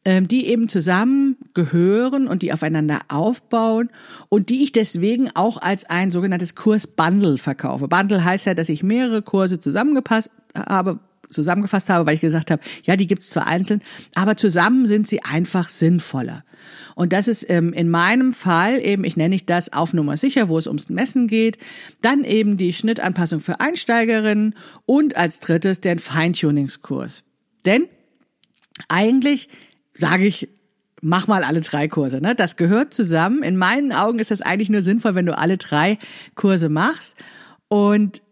die 0.06 0.46
eben 0.46 0.68
zusammen 0.68 1.36
gehören 1.52 2.26
und 2.26 2.42
die 2.42 2.52
aufeinander 2.52 3.00
aufbauen 3.08 3.90
und 4.28 4.48
die 4.48 4.62
ich 4.62 4.72
deswegen 4.72 5.30
auch 5.34 5.60
als 5.60 5.84
ein 5.84 6.10
sogenanntes 6.10 6.54
Kurs-Bundle 6.54 7.36
verkaufe. 7.38 7.86
Bundle 7.86 8.24
heißt 8.24 8.46
ja, 8.46 8.54
dass 8.54 8.70
ich 8.70 8.82
mehrere 8.82 9.20
Kurse 9.20 9.60
zusammengepasst 9.60 10.30
habe, 10.56 11.00
zusammengefasst 11.28 11.90
habe, 11.90 12.06
weil 12.06 12.14
ich 12.14 12.20
gesagt 12.20 12.50
habe, 12.50 12.62
ja, 12.84 12.96
die 12.96 13.06
gibt's 13.06 13.30
zwar 13.30 13.46
einzeln, 13.46 13.82
aber 14.14 14.36
zusammen 14.36 14.86
sind 14.86 15.06
sie 15.06 15.22
einfach 15.22 15.68
sinnvoller. 15.68 16.44
Und 16.94 17.12
das 17.12 17.28
ist 17.28 17.48
ähm, 17.48 17.72
in 17.72 17.88
meinem 17.88 18.32
Fall 18.32 18.80
eben, 18.84 19.04
ich 19.04 19.16
nenne 19.16 19.34
ich 19.34 19.46
das 19.46 19.72
auf 19.72 19.92
Nummer 19.92 20.16
sicher, 20.16 20.48
wo 20.48 20.58
es 20.58 20.66
ums 20.66 20.88
Messen 20.88 21.28
geht, 21.28 21.58
dann 22.00 22.24
eben 22.24 22.56
die 22.56 22.72
Schnittanpassung 22.72 23.40
für 23.40 23.60
Einsteigerinnen 23.60 24.54
und 24.86 25.16
als 25.16 25.40
drittes 25.40 25.80
den 25.80 25.98
Feintuningskurs. 25.98 27.22
Denn 27.64 27.84
eigentlich 28.88 29.48
sage 29.94 30.26
ich, 30.26 30.48
mach 31.02 31.26
mal 31.26 31.44
alle 31.44 31.60
drei 31.60 31.88
Kurse. 31.88 32.20
Ne? 32.20 32.34
Das 32.34 32.56
gehört 32.56 32.94
zusammen. 32.94 33.42
In 33.42 33.56
meinen 33.56 33.92
Augen 33.92 34.18
ist 34.18 34.30
das 34.30 34.42
eigentlich 34.42 34.70
nur 34.70 34.82
sinnvoll, 34.82 35.14
wenn 35.14 35.26
du 35.26 35.36
alle 35.36 35.56
drei 35.56 35.98
Kurse 36.34 36.68
machst. 36.68 37.16
Und 37.68 38.22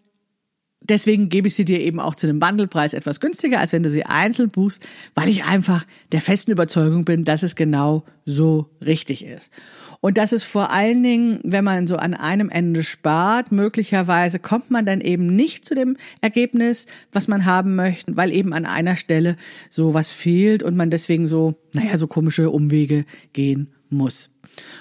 deswegen 0.81 1.29
gebe 1.29 1.49
ich 1.49 1.55
sie 1.55 1.65
dir 1.65 1.81
eben 1.81 2.01
auch 2.01 2.15
zu 2.15 2.27
einem 2.27 2.41
Bundlepreis 2.41 2.95
etwas 2.95 3.21
günstiger, 3.21 3.61
als 3.61 3.73
wenn 3.73 3.83
du 3.83 3.91
sie 3.91 4.05
einzeln 4.05 4.51
buchst, 4.51 4.87
weil 5.15 5.29
ich 5.29 5.45
einfach 5.45 5.85
der 6.13 6.21
festen 6.21 6.51
Überzeugung 6.51 7.05
bin, 7.05 7.25
dass 7.25 7.43
es 7.43 7.55
genau 7.55 8.05
so 8.25 8.71
richtig 8.85 9.25
ist. 9.25 9.53
Und 10.01 10.17
das 10.17 10.33
ist 10.33 10.45
vor 10.45 10.71
allen 10.71 11.03
Dingen, 11.03 11.41
wenn 11.43 11.65
man 11.65 11.87
so 11.87 11.97
an 11.97 12.15
einem 12.15 12.51
Ende 12.51 12.85
spart, 12.85 13.51
möglicherweise 13.51 14.39
kommt 14.39 14.71
man 14.71 14.87
dann 14.87 15.01
eben 15.01 15.27
nicht 15.27 15.65
zu 15.65 15.75
dem 15.75 15.97
Ergebnis, 16.21 16.87
was 17.13 17.27
man 17.27 17.45
haben 17.45 17.75
möchte, 17.75 18.17
weil 18.17 18.33
eben 18.33 18.53
an 18.53 18.65
einer 18.65 18.95
Stelle 18.95 19.37
so 19.71 19.95
was 19.95 20.13
fehlt 20.13 20.63
und 20.63 20.77
man 20.77 20.91
deswegen 20.91 21.27
so, 21.27 21.57
naja, 21.73 21.99
so 21.99 22.07
komische 22.07 22.51
Umwege 22.51 23.07
gehen 23.33 23.73
muss. 23.91 24.31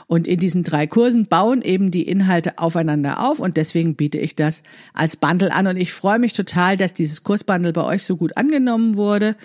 Und 0.07 0.27
in 0.27 0.39
diesen 0.39 0.63
drei 0.63 0.87
Kursen 0.87 1.27
bauen 1.27 1.61
eben 1.61 1.91
die 1.91 2.07
Inhalte 2.07 2.57
aufeinander 2.57 3.27
auf 3.27 3.39
und 3.39 3.57
deswegen 3.57 3.95
biete 3.95 4.17
ich 4.17 4.35
das 4.35 4.63
als 4.93 5.17
Bundle 5.17 5.53
an 5.53 5.67
und 5.67 5.77
ich 5.77 5.93
freue 5.93 6.19
mich 6.19 6.33
total, 6.33 6.77
dass 6.77 6.93
dieses 6.93 7.23
Kursbundle 7.23 7.73
bei 7.73 7.83
euch 7.83 8.03
so 8.03 8.17
gut 8.17 8.37
angenommen 8.37 8.95
wurde. 8.95 9.35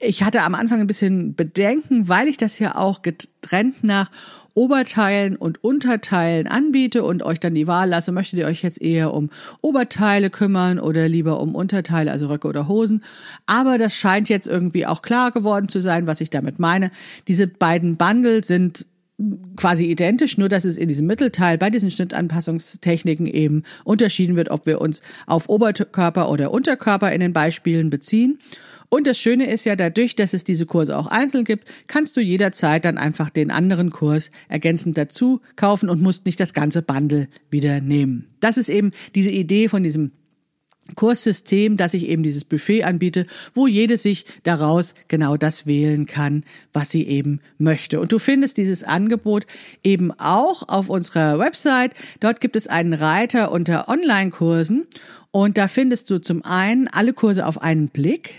Ich 0.00 0.22
hatte 0.22 0.42
am 0.42 0.54
Anfang 0.54 0.80
ein 0.80 0.86
bisschen 0.86 1.34
Bedenken, 1.34 2.08
weil 2.08 2.28
ich 2.28 2.36
das 2.36 2.58
ja 2.58 2.76
auch 2.76 3.02
getrennt 3.02 3.82
nach 3.82 4.10
Oberteilen 4.54 5.36
und 5.36 5.62
Unterteilen 5.62 6.46
anbiete 6.46 7.02
und 7.02 7.22
euch 7.22 7.40
dann 7.40 7.54
die 7.54 7.66
Wahl 7.66 7.88
lasse, 7.88 8.12
möchtet 8.12 8.38
ihr 8.38 8.46
euch 8.46 8.62
jetzt 8.62 8.80
eher 8.80 9.12
um 9.12 9.30
Oberteile 9.60 10.30
kümmern 10.30 10.78
oder 10.78 11.08
lieber 11.08 11.40
um 11.40 11.54
Unterteile, 11.54 12.12
also 12.12 12.28
Röcke 12.28 12.48
oder 12.48 12.68
Hosen. 12.68 13.02
Aber 13.46 13.78
das 13.78 13.96
scheint 13.96 14.28
jetzt 14.28 14.46
irgendwie 14.46 14.86
auch 14.86 15.02
klar 15.02 15.32
geworden 15.32 15.68
zu 15.68 15.80
sein, 15.80 16.06
was 16.06 16.20
ich 16.20 16.30
damit 16.30 16.58
meine. 16.58 16.90
Diese 17.26 17.46
beiden 17.46 17.96
Bundle 17.96 18.44
sind 18.44 18.86
quasi 19.56 19.86
identisch, 19.86 20.38
nur 20.38 20.48
dass 20.48 20.64
es 20.64 20.76
in 20.76 20.88
diesem 20.88 21.06
Mittelteil 21.06 21.56
bei 21.56 21.70
diesen 21.70 21.90
Schnittanpassungstechniken 21.90 23.26
eben 23.26 23.62
unterschieden 23.84 24.34
wird, 24.34 24.50
ob 24.50 24.66
wir 24.66 24.80
uns 24.80 25.02
auf 25.26 25.48
Oberkörper 25.48 26.28
oder 26.30 26.50
Unterkörper 26.50 27.12
in 27.12 27.20
den 27.20 27.32
Beispielen 27.32 27.90
beziehen. 27.90 28.38
Und 28.88 29.06
das 29.06 29.18
Schöne 29.18 29.50
ist 29.50 29.64
ja, 29.64 29.76
dadurch, 29.76 30.16
dass 30.16 30.34
es 30.34 30.44
diese 30.44 30.66
Kurse 30.66 30.96
auch 30.96 31.06
einzeln 31.06 31.44
gibt, 31.44 31.68
kannst 31.86 32.16
du 32.16 32.20
jederzeit 32.20 32.84
dann 32.84 32.98
einfach 32.98 33.30
den 33.30 33.50
anderen 33.50 33.90
Kurs 33.90 34.30
ergänzend 34.48 34.96
dazu 34.96 35.40
kaufen 35.56 35.88
und 35.88 36.02
musst 36.02 36.26
nicht 36.26 36.40
das 36.40 36.52
ganze 36.52 36.82
Bundle 36.82 37.28
wieder 37.50 37.80
nehmen. 37.80 38.28
Das 38.40 38.56
ist 38.56 38.68
eben 38.68 38.92
diese 39.14 39.30
Idee 39.30 39.68
von 39.68 39.82
diesem 39.82 40.12
Kurssystem, 40.96 41.76
dass 41.76 41.94
ich 41.94 42.08
eben 42.08 42.22
dieses 42.22 42.44
Buffet 42.44 42.84
anbiete, 42.84 43.26
wo 43.54 43.66
jede 43.66 43.96
sich 43.96 44.26
daraus 44.42 44.94
genau 45.08 45.36
das 45.36 45.66
wählen 45.66 46.04
kann, 46.06 46.44
was 46.72 46.90
sie 46.90 47.06
eben 47.06 47.40
möchte. 47.56 48.00
Und 48.00 48.12
du 48.12 48.18
findest 48.18 48.58
dieses 48.58 48.84
Angebot 48.84 49.46
eben 49.82 50.12
auch 50.12 50.68
auf 50.68 50.90
unserer 50.90 51.38
Website. 51.38 51.92
Dort 52.20 52.40
gibt 52.40 52.54
es 52.54 52.68
einen 52.68 52.92
Reiter 52.92 53.50
unter 53.50 53.88
Online-Kursen 53.88 54.86
und 55.30 55.56
da 55.56 55.68
findest 55.68 56.10
du 56.10 56.20
zum 56.20 56.44
einen 56.44 56.88
alle 56.88 57.14
Kurse 57.14 57.46
auf 57.46 57.60
einen 57.62 57.88
Blick. 57.88 58.34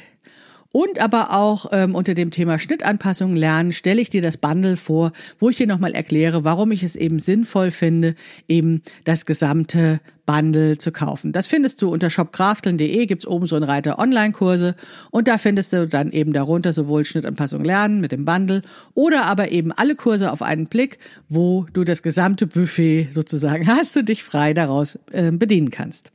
Und 0.75 0.99
aber 0.99 1.31
auch 1.31 1.67
ähm, 1.71 1.95
unter 1.95 2.15
dem 2.15 2.31
Thema 2.31 2.59
Schnittanpassung 2.59 3.33
lernen 3.33 3.71
stelle 3.71 4.01
ich 4.01 4.09
dir 4.09 4.21
das 4.21 4.35
Bundle 4.35 4.75
vor, 4.75 5.13
wo 5.39 5.49
ich 5.49 5.55
dir 5.55 5.67
nochmal 5.67 5.93
erkläre, 5.93 6.43
warum 6.43 6.69
ich 6.73 6.83
es 6.83 6.97
eben 6.97 7.19
sinnvoll 7.19 7.71
finde, 7.71 8.13
eben 8.49 8.81
das 9.05 9.25
gesamte 9.25 10.01
Bundle 10.25 10.77
zu 10.77 10.91
kaufen. 10.91 11.31
Das 11.31 11.47
findest 11.47 11.81
du 11.81 11.87
unter 11.87 12.09
shopkrafteln.de, 12.09 13.05
gibt's 13.05 13.25
oben 13.25 13.45
so 13.45 13.55
einen 13.55 13.63
Reiter 13.63 13.99
Online-Kurse 13.99 14.75
und 15.11 15.29
da 15.29 15.37
findest 15.37 15.71
du 15.71 15.87
dann 15.87 16.11
eben 16.11 16.33
darunter 16.33 16.73
sowohl 16.73 17.05
Schnittanpassung 17.05 17.63
lernen 17.63 18.01
mit 18.01 18.11
dem 18.11 18.25
Bundle 18.25 18.61
oder 18.95 19.27
aber 19.27 19.51
eben 19.51 19.71
alle 19.71 19.95
Kurse 19.95 20.29
auf 20.29 20.41
einen 20.41 20.67
Blick, 20.67 20.99
wo 21.29 21.65
du 21.71 21.85
das 21.85 22.03
gesamte 22.03 22.47
Buffet 22.47 23.07
sozusagen 23.11 23.65
hast 23.73 23.95
und 23.95 24.09
dich 24.09 24.25
frei 24.25 24.53
daraus 24.53 24.99
äh, 25.13 25.31
bedienen 25.31 25.71
kannst. 25.71 26.11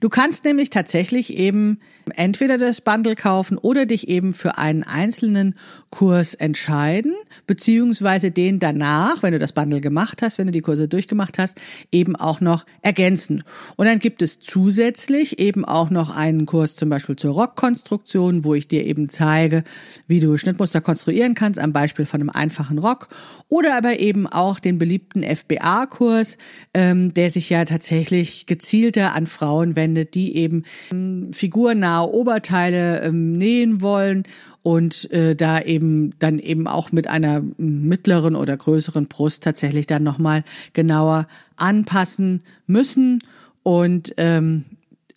Du 0.00 0.08
kannst 0.08 0.44
nämlich 0.44 0.70
tatsächlich 0.70 1.36
eben 1.36 1.78
entweder 2.16 2.58
das 2.58 2.80
Bundle 2.80 3.14
kaufen 3.14 3.58
oder 3.58 3.86
dich 3.86 4.08
eben 4.08 4.32
für 4.32 4.58
einen 4.58 4.82
einzelnen 4.82 5.54
Kurs 5.90 6.34
entscheiden, 6.34 7.14
beziehungsweise 7.46 8.30
den 8.30 8.58
danach, 8.58 9.22
wenn 9.22 9.32
du 9.32 9.38
das 9.38 9.52
Bundle 9.52 9.80
gemacht 9.80 10.22
hast, 10.22 10.38
wenn 10.38 10.46
du 10.46 10.52
die 10.52 10.60
Kurse 10.60 10.88
durchgemacht 10.88 11.38
hast, 11.38 11.60
eben 11.92 12.16
auch 12.16 12.40
noch 12.40 12.66
ergänzen. 12.82 13.44
Und 13.76 13.86
dann 13.86 13.98
gibt 14.00 14.22
es 14.22 14.40
zusätzlich 14.40 15.38
eben 15.38 15.64
auch 15.64 15.90
noch 15.90 16.14
einen 16.14 16.46
Kurs 16.46 16.76
zum 16.76 16.88
Beispiel 16.88 17.16
zur 17.16 17.34
Rockkonstruktion, 17.34 18.44
wo 18.44 18.54
ich 18.54 18.68
dir 18.68 18.84
eben 18.84 19.08
zeige, 19.08 19.64
wie 20.06 20.20
du 20.20 20.36
Schnittmuster 20.36 20.80
konstruieren 20.80 21.34
kannst, 21.34 21.60
am 21.60 21.72
Beispiel 21.72 22.06
von 22.06 22.20
einem 22.20 22.30
einfachen 22.30 22.78
Rock. 22.78 23.08
Oder 23.48 23.76
aber 23.76 24.00
eben 24.00 24.26
auch 24.26 24.58
den 24.58 24.78
beliebten 24.78 25.22
FBA-Kurs, 25.22 26.38
ähm, 26.74 27.14
der 27.14 27.30
sich 27.30 27.50
ja 27.50 27.64
tatsächlich 27.64 28.46
gezielter 28.46 29.14
an 29.14 29.26
Frauen 29.26 29.76
wendet, 29.76 29.83
die 29.92 30.36
eben 30.36 30.64
ähm, 30.90 31.32
figurnahe 31.32 32.08
Oberteile 32.08 33.02
ähm, 33.02 33.36
nähen 33.36 33.82
wollen 33.82 34.24
und 34.62 35.10
äh, 35.10 35.36
da 35.36 35.60
eben 35.60 36.18
dann 36.18 36.38
eben 36.38 36.66
auch 36.66 36.90
mit 36.90 37.06
einer 37.06 37.42
mittleren 37.58 38.34
oder 38.34 38.56
größeren 38.56 39.06
Brust 39.06 39.42
tatsächlich 39.42 39.86
dann 39.86 40.02
nochmal 40.02 40.42
genauer 40.72 41.26
anpassen 41.56 42.42
müssen 42.66 43.20
und 43.62 44.14
ähm, 44.16 44.64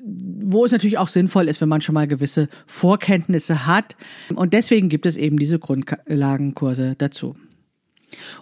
wo 0.03 0.65
es 0.65 0.71
natürlich 0.71 0.97
auch 0.97 1.07
sinnvoll 1.07 1.47
ist, 1.47 1.61
wenn 1.61 1.69
man 1.69 1.81
schon 1.81 1.95
mal 1.95 2.07
gewisse 2.07 2.47
Vorkenntnisse 2.65 3.65
hat. 3.65 3.95
Und 4.33 4.53
deswegen 4.53 4.89
gibt 4.89 5.05
es 5.05 5.17
eben 5.17 5.37
diese 5.37 5.59
Grundlagenkurse 5.59 6.95
dazu. 6.97 7.35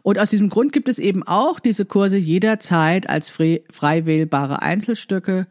Und 0.04 0.20
aus 0.20 0.30
diesem 0.30 0.50
Grund 0.50 0.74
gibt 0.74 0.90
es 0.90 1.00
eben 1.00 1.24
auch 1.24 1.60
diese 1.60 1.86
Kurse 1.86 2.18
jederzeit 2.18 3.10
als 3.10 3.32
frei, 3.32 3.64
frei 3.70 4.06
wählbare 4.06 4.62
Einzelstücke. 4.62 5.48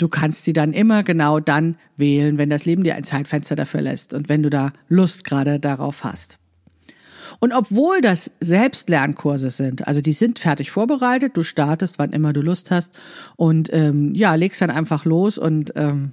Du 0.00 0.08
kannst 0.08 0.44
sie 0.44 0.54
dann 0.54 0.72
immer 0.72 1.02
genau 1.02 1.40
dann 1.40 1.76
wählen, 1.98 2.38
wenn 2.38 2.48
das 2.48 2.64
Leben 2.64 2.84
dir 2.84 2.94
ein 2.94 3.04
Zeitfenster 3.04 3.54
dafür 3.54 3.82
lässt 3.82 4.14
und 4.14 4.30
wenn 4.30 4.42
du 4.42 4.48
da 4.48 4.72
Lust 4.88 5.24
gerade 5.24 5.60
darauf 5.60 6.04
hast. 6.04 6.38
Und 7.38 7.52
obwohl 7.52 8.00
das 8.00 8.30
Selbstlernkurse 8.40 9.50
sind, 9.50 9.86
also 9.86 10.00
die 10.00 10.14
sind 10.14 10.38
fertig 10.38 10.70
vorbereitet, 10.70 11.36
du 11.36 11.42
startest, 11.42 11.98
wann 11.98 12.12
immer 12.12 12.32
du 12.32 12.40
Lust 12.40 12.70
hast 12.70 12.98
und 13.36 13.68
ähm, 13.74 14.14
ja, 14.14 14.34
legst 14.36 14.62
dann 14.62 14.70
einfach 14.70 15.04
los 15.04 15.36
und 15.36 15.74
ähm, 15.76 16.12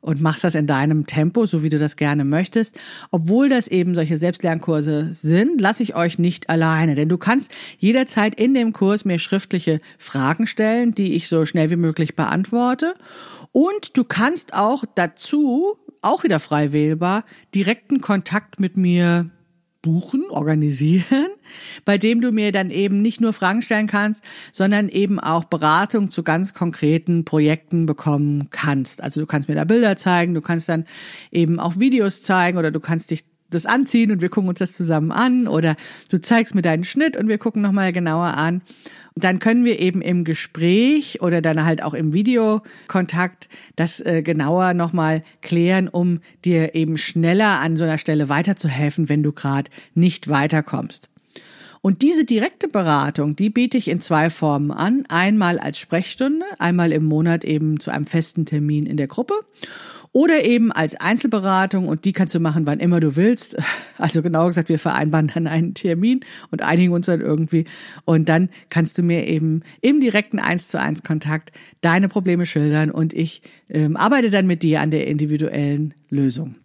und 0.00 0.20
machst 0.20 0.44
das 0.44 0.54
in 0.54 0.66
deinem 0.66 1.06
Tempo, 1.06 1.46
so 1.46 1.62
wie 1.62 1.68
du 1.68 1.78
das 1.78 1.96
gerne 1.96 2.24
möchtest. 2.24 2.78
Obwohl 3.10 3.48
das 3.48 3.68
eben 3.68 3.94
solche 3.94 4.18
Selbstlernkurse 4.18 5.08
sind, 5.12 5.60
lasse 5.60 5.82
ich 5.82 5.96
euch 5.96 6.18
nicht 6.18 6.48
alleine, 6.50 6.94
denn 6.94 7.08
du 7.08 7.18
kannst 7.18 7.50
jederzeit 7.78 8.34
in 8.34 8.54
dem 8.54 8.72
Kurs 8.72 9.04
mir 9.04 9.18
schriftliche 9.18 9.80
Fragen 9.98 10.46
stellen, 10.46 10.94
die 10.94 11.14
ich 11.14 11.28
so 11.28 11.46
schnell 11.46 11.70
wie 11.70 11.76
möglich 11.76 12.16
beantworte. 12.16 12.94
Und 13.52 13.96
du 13.96 14.04
kannst 14.04 14.54
auch 14.54 14.84
dazu, 14.94 15.76
auch 16.02 16.24
wieder 16.24 16.38
frei 16.38 16.72
wählbar, 16.72 17.24
direkten 17.54 18.00
Kontakt 18.00 18.60
mit 18.60 18.76
mir 18.76 19.30
buchen, 19.82 20.24
organisieren, 20.30 21.28
bei 21.84 21.98
dem 21.98 22.20
du 22.20 22.32
mir 22.32 22.52
dann 22.52 22.70
eben 22.70 23.02
nicht 23.02 23.20
nur 23.20 23.32
Fragen 23.32 23.62
stellen 23.62 23.86
kannst, 23.86 24.24
sondern 24.52 24.88
eben 24.88 25.20
auch 25.20 25.44
Beratung 25.44 26.10
zu 26.10 26.22
ganz 26.22 26.54
konkreten 26.54 27.24
Projekten 27.24 27.86
bekommen 27.86 28.48
kannst. 28.50 29.02
Also 29.02 29.20
du 29.20 29.26
kannst 29.26 29.48
mir 29.48 29.54
da 29.54 29.64
Bilder 29.64 29.96
zeigen, 29.96 30.34
du 30.34 30.40
kannst 30.40 30.68
dann 30.68 30.86
eben 31.30 31.60
auch 31.60 31.78
Videos 31.78 32.22
zeigen 32.22 32.58
oder 32.58 32.70
du 32.70 32.80
kannst 32.80 33.10
dich 33.10 33.24
das 33.50 33.66
anziehen 33.66 34.10
und 34.10 34.20
wir 34.20 34.28
gucken 34.28 34.48
uns 34.48 34.58
das 34.58 34.72
zusammen 34.72 35.12
an 35.12 35.48
oder 35.48 35.76
du 36.10 36.20
zeigst 36.20 36.54
mir 36.54 36.62
deinen 36.62 36.84
Schnitt 36.84 37.16
und 37.16 37.28
wir 37.28 37.38
gucken 37.38 37.62
nochmal 37.62 37.92
genauer 37.92 38.34
an 38.34 38.62
dann 39.16 39.38
können 39.38 39.64
wir 39.64 39.80
eben 39.80 40.02
im 40.02 40.24
Gespräch 40.24 41.22
oder 41.22 41.40
dann 41.40 41.64
halt 41.64 41.82
auch 41.82 41.94
im 41.94 42.12
Videokontakt 42.12 43.48
das 43.74 43.98
äh, 44.00 44.22
genauer 44.22 44.74
nochmal 44.74 45.22
klären, 45.40 45.88
um 45.88 46.20
dir 46.44 46.74
eben 46.74 46.98
schneller 46.98 47.60
an 47.60 47.78
so 47.78 47.84
einer 47.84 47.98
Stelle 47.98 48.28
weiterzuhelfen, 48.28 49.08
wenn 49.08 49.22
du 49.22 49.32
gerade 49.32 49.70
nicht 49.94 50.28
weiterkommst. 50.28 51.08
Und 51.80 52.02
diese 52.02 52.24
direkte 52.24 52.68
Beratung, 52.68 53.36
die 53.36 53.48
biete 53.48 53.78
ich 53.78 53.88
in 53.88 54.00
zwei 54.00 54.28
Formen 54.28 54.70
an. 54.70 55.04
Einmal 55.08 55.58
als 55.58 55.78
Sprechstunde, 55.78 56.44
einmal 56.58 56.92
im 56.92 57.04
Monat 57.04 57.44
eben 57.44 57.80
zu 57.80 57.90
einem 57.90 58.06
festen 58.06 58.44
Termin 58.44 58.86
in 58.86 58.96
der 58.96 59.06
Gruppe 59.06 59.34
oder 60.16 60.44
eben 60.44 60.72
als 60.72 60.98
Einzelberatung 60.98 61.88
und 61.88 62.06
die 62.06 62.14
kannst 62.14 62.34
du 62.34 62.40
machen, 62.40 62.64
wann 62.64 62.80
immer 62.80 63.00
du 63.00 63.16
willst. 63.16 63.56
Also 63.98 64.20
genauer 64.20 64.48
gesagt, 64.48 64.68
wir 64.68 64.78
vereinbaren 64.78 65.30
dann 65.34 65.46
einen 65.46 65.72
Termin 65.72 66.20
und 66.50 66.60
einigen 66.60 66.92
uns 66.92 67.06
dann 67.06 67.22
irgendwie 67.22 67.64
und 68.04 68.28
dann 68.28 68.50
kannst 68.68 68.98
du 68.98 69.02
mir 69.02 69.26
eben 69.26 69.62
im 69.80 70.00
direkten 70.00 70.38
eins 70.38 70.68
zu 70.68 70.78
eins 70.78 71.02
Kontakt 71.02 71.50
deine 71.80 72.08
Probleme 72.08 72.44
schildern 72.44 72.90
und 72.90 73.14
ich 73.14 73.40
ähm, 73.70 73.96
arbeite 73.96 74.28
dann 74.28 74.46
mit 74.46 74.62
dir 74.62 74.82
an 74.82 74.90
der 74.90 75.06
individuellen 75.06 75.94
Lösung. 76.10 76.56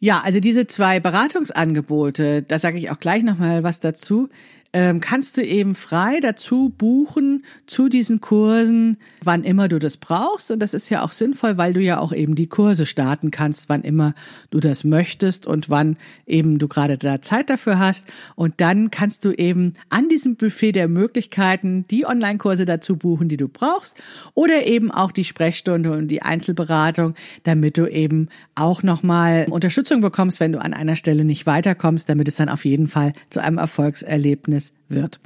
Ja, 0.00 0.20
also 0.24 0.40
diese 0.40 0.66
zwei 0.66 0.98
Beratungsangebote, 1.00 2.42
da 2.42 2.58
sage 2.58 2.78
ich 2.78 2.90
auch 2.90 2.98
gleich 2.98 3.22
nochmal 3.22 3.62
was 3.62 3.78
dazu. 3.78 4.28
Ähm, 4.76 5.00
kannst 5.00 5.38
du 5.38 5.42
eben 5.42 5.74
frei 5.74 6.20
dazu 6.20 6.68
buchen 6.68 7.46
zu 7.64 7.88
diesen 7.88 8.20
Kursen, 8.20 8.98
wann 9.24 9.42
immer 9.42 9.68
du 9.68 9.78
das 9.78 9.96
brauchst. 9.96 10.50
Und 10.50 10.58
das 10.58 10.74
ist 10.74 10.90
ja 10.90 11.02
auch 11.02 11.12
sinnvoll, 11.12 11.56
weil 11.56 11.72
du 11.72 11.80
ja 11.80 11.98
auch 11.98 12.12
eben 12.12 12.34
die 12.34 12.46
Kurse 12.46 12.84
starten 12.84 13.30
kannst, 13.30 13.70
wann 13.70 13.80
immer 13.80 14.12
du 14.50 14.60
das 14.60 14.84
möchtest 14.84 15.46
und 15.46 15.70
wann 15.70 15.96
eben 16.26 16.58
du 16.58 16.68
gerade 16.68 16.98
da 16.98 17.22
Zeit 17.22 17.48
dafür 17.48 17.78
hast. 17.78 18.06
Und 18.34 18.60
dann 18.60 18.90
kannst 18.90 19.24
du 19.24 19.32
eben 19.32 19.72
an 19.88 20.10
diesem 20.10 20.36
Buffet 20.36 20.72
der 20.72 20.88
Möglichkeiten 20.88 21.86
die 21.90 22.04
Online-Kurse 22.04 22.66
dazu 22.66 22.98
buchen, 22.98 23.30
die 23.30 23.38
du 23.38 23.48
brauchst 23.48 23.96
oder 24.34 24.66
eben 24.66 24.90
auch 24.90 25.10
die 25.10 25.24
Sprechstunde 25.24 25.90
und 25.90 26.08
die 26.08 26.20
Einzelberatung, 26.20 27.14
damit 27.44 27.78
du 27.78 27.86
eben 27.86 28.28
auch 28.54 28.82
nochmal 28.82 29.46
Unterstützung 29.48 30.02
bekommst, 30.02 30.38
wenn 30.38 30.52
du 30.52 30.60
an 30.60 30.74
einer 30.74 30.96
Stelle 30.96 31.24
nicht 31.24 31.46
weiterkommst, 31.46 32.10
damit 32.10 32.28
es 32.28 32.34
dann 32.34 32.50
auf 32.50 32.66
jeden 32.66 32.88
Fall 32.88 33.14
zu 33.30 33.42
einem 33.42 33.56
Erfolgserlebnis 33.56 34.65
wird. 34.88 35.20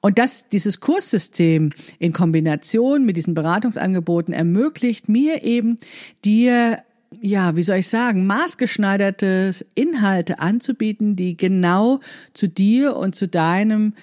Und 0.00 0.18
dass 0.18 0.48
dieses 0.48 0.80
Kurssystem 0.80 1.70
in 1.98 2.12
Kombination 2.12 3.04
mit 3.04 3.16
diesen 3.16 3.34
Beratungsangeboten 3.34 4.32
ermöglicht 4.32 5.08
mir 5.08 5.44
eben 5.44 5.78
dir 6.24 6.82
ja, 7.20 7.56
wie 7.56 7.62
soll 7.62 7.78
ich 7.78 7.88
sagen, 7.88 8.26
maßgeschneidertes 8.26 9.66
Inhalte 9.74 10.38
anzubieten, 10.38 11.16
die 11.16 11.36
genau 11.36 11.98
zu 12.34 12.46
dir 12.46 12.96
und 12.96 13.16
zu 13.16 13.26
deinem 13.26 13.94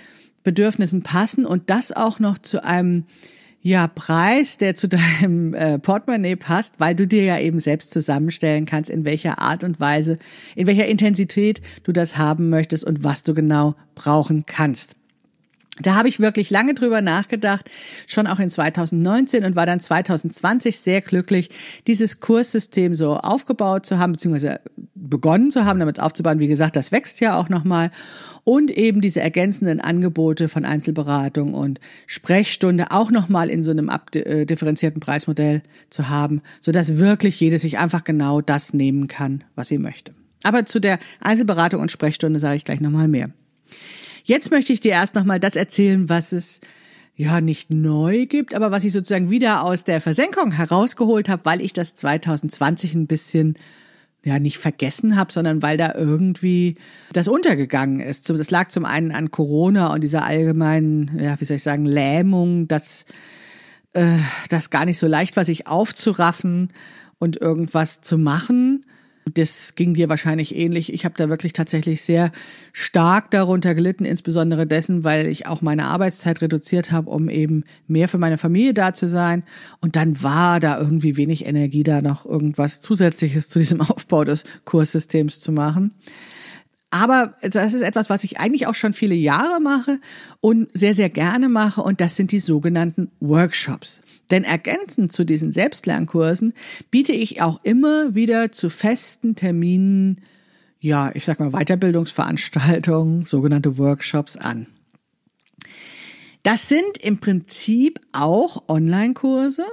Bedürfnissen 0.44 1.04
passen 1.04 1.46
und 1.46 1.70
das 1.70 1.92
auch 1.92 2.20
noch 2.20 2.38
zu 2.38 2.64
einem 2.64 3.06
ja, 3.62 3.88
Preis, 3.88 4.58
der 4.58 4.76
zu 4.76 4.88
deinem 5.22 5.54
äh, 5.54 5.80
Portemonnaie 5.80 6.36
passt, 6.36 6.80
weil 6.80 6.96
du 6.96 7.08
dir 7.08 7.24
ja 7.24 7.40
eben 7.40 7.60
selbst 7.60 7.92
zusammenstellen 7.92 8.66
kannst, 8.66 8.90
in 8.90 9.06
welcher 9.06 9.40
Art 9.40 9.64
und 9.64 9.80
Weise, 9.80 10.20
in 10.56 10.68
welcher 10.68 10.86
Intensität 10.86 11.62
du 11.84 11.92
das 11.92 12.18
haben 12.18 12.50
möchtest 12.50 12.84
und 12.84 13.04
was 13.04 13.24
du 13.24 13.34
genau 13.34 13.76
brauchen 13.96 14.46
kannst. 14.46 14.96
Da 15.80 15.94
habe 15.94 16.10
ich 16.10 16.20
wirklich 16.20 16.50
lange 16.50 16.74
drüber 16.74 17.02
nachgedacht, 17.02 17.70
schon 18.08 18.26
auch 18.26 18.40
in 18.40 18.50
2019 18.50 19.46
und 19.46 19.56
war 19.56 19.66
dann 19.68 19.80
2020 19.80 20.80
sehr 20.80 21.02
glücklich, 21.02 21.50
dieses 21.86 22.20
Kurssystem 22.20 22.96
so 22.96 23.18
aufgebaut 23.18 23.86
zu 23.86 24.00
haben, 24.00 24.14
beziehungsweise 24.14 24.60
begonnen 24.96 25.52
zu 25.52 25.66
haben, 25.66 25.80
damit 25.80 26.00
aufzubauen. 26.00 26.40
Wie 26.40 26.48
gesagt, 26.48 26.76
das 26.76 26.92
wächst 26.92 27.20
ja 27.20 27.38
auch 27.38 27.50
nochmal. 27.50 27.92
Und 28.44 28.72
eben 28.72 29.02
diese 29.02 29.20
ergänzenden 29.20 29.82
Angebote 29.82 30.48
von 30.48 30.64
Einzelberatung 30.64 31.54
und 31.54 31.82
Sprechstunde 32.08 32.92
auch 32.92 33.12
nochmal 33.12 33.50
in 33.50 33.62
so 33.62 33.72
einem 33.72 33.92
differenzierten 34.16 35.02
Preismodell 35.02 35.62
zu 35.90 36.08
haben, 36.08 36.42
sodass 36.62 36.98
wirklich 36.98 37.40
jede 37.40 37.60
sich 37.60 37.78
einfach 37.78 38.06
genau 38.06 38.40
das 38.42 38.74
nehmen 38.74 39.08
kann, 39.08 39.44
was 39.56 39.68
sie 39.68 39.78
möchte. 39.78 40.14
Aber 40.44 40.66
zu 40.66 40.80
der 40.80 40.98
Einzelberatung 41.20 41.82
und 41.82 41.92
Sprechstunde 41.92 42.40
sage 42.40 42.56
ich 42.56 42.64
gleich 42.64 42.80
nochmal 42.80 43.10
mehr. 43.10 43.32
Jetzt 44.28 44.52
möchte 44.52 44.74
ich 44.74 44.82
dir 44.82 44.92
erst 44.92 45.16
nochmal 45.16 45.40
das 45.40 45.56
erzählen, 45.56 46.10
was 46.10 46.34
es 46.34 46.60
ja 47.16 47.40
nicht 47.40 47.72
neu 47.72 48.26
gibt, 48.26 48.56
aber 48.56 48.72
was 48.72 48.84
ich 48.84 48.92
sozusagen 48.92 49.30
wieder 49.30 49.64
aus 49.64 49.86
der 49.86 50.02
Versenkung 50.02 50.52
herausgeholt 50.52 51.30
habe, 51.30 51.46
weil 51.46 51.62
ich 51.62 51.72
das 51.72 51.96
2020 51.96 52.94
ein 52.94 53.08
bisschen 53.08 53.58
ja 54.26 54.38
nicht 54.38 54.58
vergessen 54.58 55.16
habe, 55.16 55.32
sondern 55.32 55.62
weil 55.62 55.78
da 55.78 55.96
irgendwie 55.96 56.76
das 57.14 57.30
untergegangen 57.30 58.02
ist. 58.02 58.30
Das 58.30 58.52
lag 58.52 58.68
zum 58.68 58.84
einen 58.84 59.12
an 59.12 59.32
Corona 59.32 59.94
und 59.94 60.04
dieser 60.04 60.26
allgemeinen, 60.26 61.18
ja, 61.18 61.40
wie 61.40 61.46
soll 61.46 61.56
ich 61.56 61.64
sagen, 61.64 61.86
Lähmung, 61.86 62.68
dass 62.68 63.06
äh, 63.94 64.18
das 64.50 64.72
gar 64.72 64.84
nicht 64.84 65.00
so 65.00 65.08
leicht 65.08 65.38
war, 65.38 65.46
sich 65.46 65.68
aufzuraffen 65.68 66.74
und 67.18 67.40
irgendwas 67.40 68.02
zu 68.02 68.18
machen. 68.18 68.86
Das 69.34 69.76
ging 69.76 69.94
dir 69.94 70.10
wahrscheinlich 70.10 70.56
ähnlich. 70.56 70.94
Ich 70.94 71.06
habe 71.06 71.16
da 71.18 71.30
wirklich 71.30 71.54
tatsächlich 71.54 72.02
sehr 72.02 72.32
stark 72.72 73.32
darunter 73.32 73.76
gelitten, 73.76 74.06
insbesondere 74.06 74.68
dessen, 74.68 75.04
weil 75.04 75.28
ich 75.28 75.48
auch 75.48 75.62
meine 75.62 75.86
Arbeitszeit 75.86 76.42
reduziert 76.42 76.92
habe, 76.92 77.10
um 77.10 77.30
eben 77.30 77.64
mehr 77.88 78.08
für 78.08 78.18
meine 78.18 78.38
Familie 78.38 78.74
da 78.74 78.94
zu 78.94 79.08
sein. 79.08 79.44
Und 79.82 79.96
dann 79.96 80.22
war 80.24 80.60
da 80.60 80.80
irgendwie 80.80 81.18
wenig 81.18 81.46
Energie 81.46 81.84
da, 81.84 82.02
noch 82.02 82.26
irgendwas 82.26 82.82
Zusätzliches 82.82 83.50
zu 83.50 83.60
diesem 83.60 83.82
Aufbau 83.90 84.24
des 84.24 84.44
Kurssystems 84.66 85.40
zu 85.40 85.52
machen. 85.52 85.92
Aber 86.90 87.36
das 87.42 87.74
ist 87.74 87.82
etwas, 87.82 88.10
was 88.10 88.24
ich 88.24 88.40
eigentlich 88.40 88.66
auch 88.68 88.76
schon 88.76 88.94
viele 88.94 89.16
Jahre 89.16 89.60
mache 89.60 90.00
und 90.40 90.70
sehr, 90.76 90.96
sehr 90.96 91.10
gerne 91.10 91.50
mache. 91.50 91.82
Und 91.82 92.00
das 92.00 92.16
sind 92.16 92.32
die 92.32 92.40
sogenannten 92.40 93.12
Workshops. 93.20 94.02
Denn 94.32 94.44
ergänzend 94.44 95.12
zu 95.12 95.26
diesen 95.26 95.52
Selbstlernkursen 95.52 96.54
biete 96.90 97.12
ich 97.12 97.42
auch 97.42 97.60
immer 97.64 98.16
wieder 98.16 98.52
zu 98.52 98.70
festen 98.70 99.36
Terminen, 99.36 100.22
ja, 100.80 101.12
ich 101.14 101.26
sag 101.26 101.40
mal 101.40 101.52
Weiterbildungsveranstaltungen, 101.52 103.26
sogenannte 103.26 103.78
Workshops 103.78 104.38
an. 104.38 104.68
Das 106.44 106.70
sind 106.70 106.98
im 107.02 107.18
Prinzip 107.18 108.00
auch 108.14 108.70
Online-Kurse, 108.70 109.66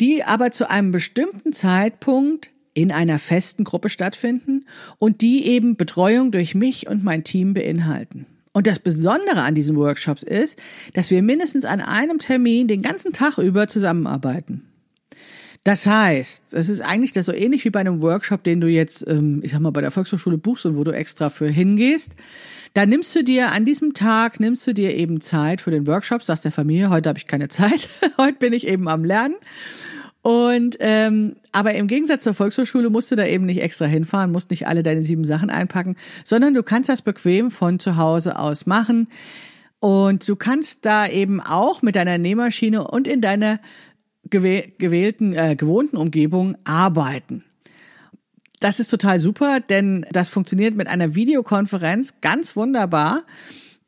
die 0.00 0.24
aber 0.24 0.50
zu 0.50 0.68
einem 0.68 0.90
bestimmten 0.90 1.52
Zeitpunkt 1.52 2.50
in 2.78 2.92
einer 2.92 3.18
festen 3.18 3.64
Gruppe 3.64 3.88
stattfinden 3.88 4.64
und 4.98 5.20
die 5.20 5.46
eben 5.46 5.76
Betreuung 5.76 6.30
durch 6.30 6.54
mich 6.54 6.86
und 6.86 7.02
mein 7.02 7.24
Team 7.24 7.52
beinhalten. 7.52 8.26
Und 8.52 8.68
das 8.68 8.78
Besondere 8.78 9.42
an 9.42 9.56
diesen 9.56 9.74
Workshops 9.74 10.22
ist, 10.22 10.60
dass 10.94 11.10
wir 11.10 11.20
mindestens 11.20 11.64
an 11.64 11.80
einem 11.80 12.20
Termin 12.20 12.68
den 12.68 12.82
ganzen 12.82 13.12
Tag 13.12 13.38
über 13.38 13.66
zusammenarbeiten. 13.66 14.62
Das 15.64 15.86
heißt, 15.86 16.54
es 16.54 16.68
ist 16.68 16.80
eigentlich 16.80 17.10
das 17.10 17.26
so 17.26 17.32
ähnlich 17.32 17.64
wie 17.64 17.70
bei 17.70 17.80
einem 17.80 18.00
Workshop, 18.00 18.44
den 18.44 18.60
du 18.60 18.68
jetzt, 18.68 19.04
ähm, 19.08 19.40
ich 19.42 19.50
sag 19.50 19.60
mal, 19.60 19.72
bei 19.72 19.80
der 19.80 19.90
Volkshochschule 19.90 20.38
buchst 20.38 20.64
und 20.64 20.76
wo 20.76 20.84
du 20.84 20.92
extra 20.92 21.30
für 21.30 21.48
hingehst. 21.48 22.14
Da 22.74 22.86
nimmst 22.86 23.14
du 23.16 23.24
dir 23.24 23.50
an 23.50 23.64
diesem 23.64 23.92
Tag, 23.92 24.38
nimmst 24.38 24.68
du 24.68 24.72
dir 24.72 24.94
eben 24.94 25.20
Zeit 25.20 25.60
für 25.60 25.72
den 25.72 25.88
Workshop, 25.88 26.22
sagst 26.22 26.44
der 26.44 26.52
Familie, 26.52 26.90
heute 26.90 27.08
habe 27.08 27.18
ich 27.18 27.26
keine 27.26 27.48
Zeit, 27.48 27.88
heute 28.18 28.38
bin 28.38 28.52
ich 28.52 28.68
eben 28.68 28.86
am 28.86 29.04
Lernen 29.04 29.34
und 30.28 30.76
ähm, 30.80 31.36
aber 31.52 31.72
im 31.72 31.86
Gegensatz 31.86 32.24
zur 32.24 32.34
Volkshochschule 32.34 32.90
musst 32.90 33.10
du 33.10 33.16
da 33.16 33.24
eben 33.24 33.46
nicht 33.46 33.62
extra 33.62 33.86
hinfahren, 33.86 34.30
musst 34.30 34.50
nicht 34.50 34.66
alle 34.66 34.82
deine 34.82 35.02
sieben 35.02 35.24
Sachen 35.24 35.48
einpacken, 35.48 35.96
sondern 36.22 36.52
du 36.52 36.62
kannst 36.62 36.90
das 36.90 37.00
bequem 37.00 37.50
von 37.50 37.78
zu 37.78 37.96
Hause 37.96 38.38
aus 38.38 38.66
machen. 38.66 39.08
Und 39.80 40.28
du 40.28 40.36
kannst 40.36 40.84
da 40.84 41.08
eben 41.08 41.40
auch 41.40 41.80
mit 41.80 41.96
deiner 41.96 42.18
Nähmaschine 42.18 42.86
und 42.86 43.08
in 43.08 43.22
deiner 43.22 43.58
gewählten, 44.28 45.32
äh, 45.32 45.56
gewohnten 45.56 45.96
Umgebung 45.96 46.58
arbeiten. 46.64 47.42
Das 48.60 48.80
ist 48.80 48.90
total 48.90 49.20
super, 49.20 49.60
denn 49.60 50.04
das 50.12 50.28
funktioniert 50.28 50.74
mit 50.74 50.88
einer 50.88 51.14
Videokonferenz 51.14 52.20
ganz 52.20 52.54
wunderbar 52.54 53.22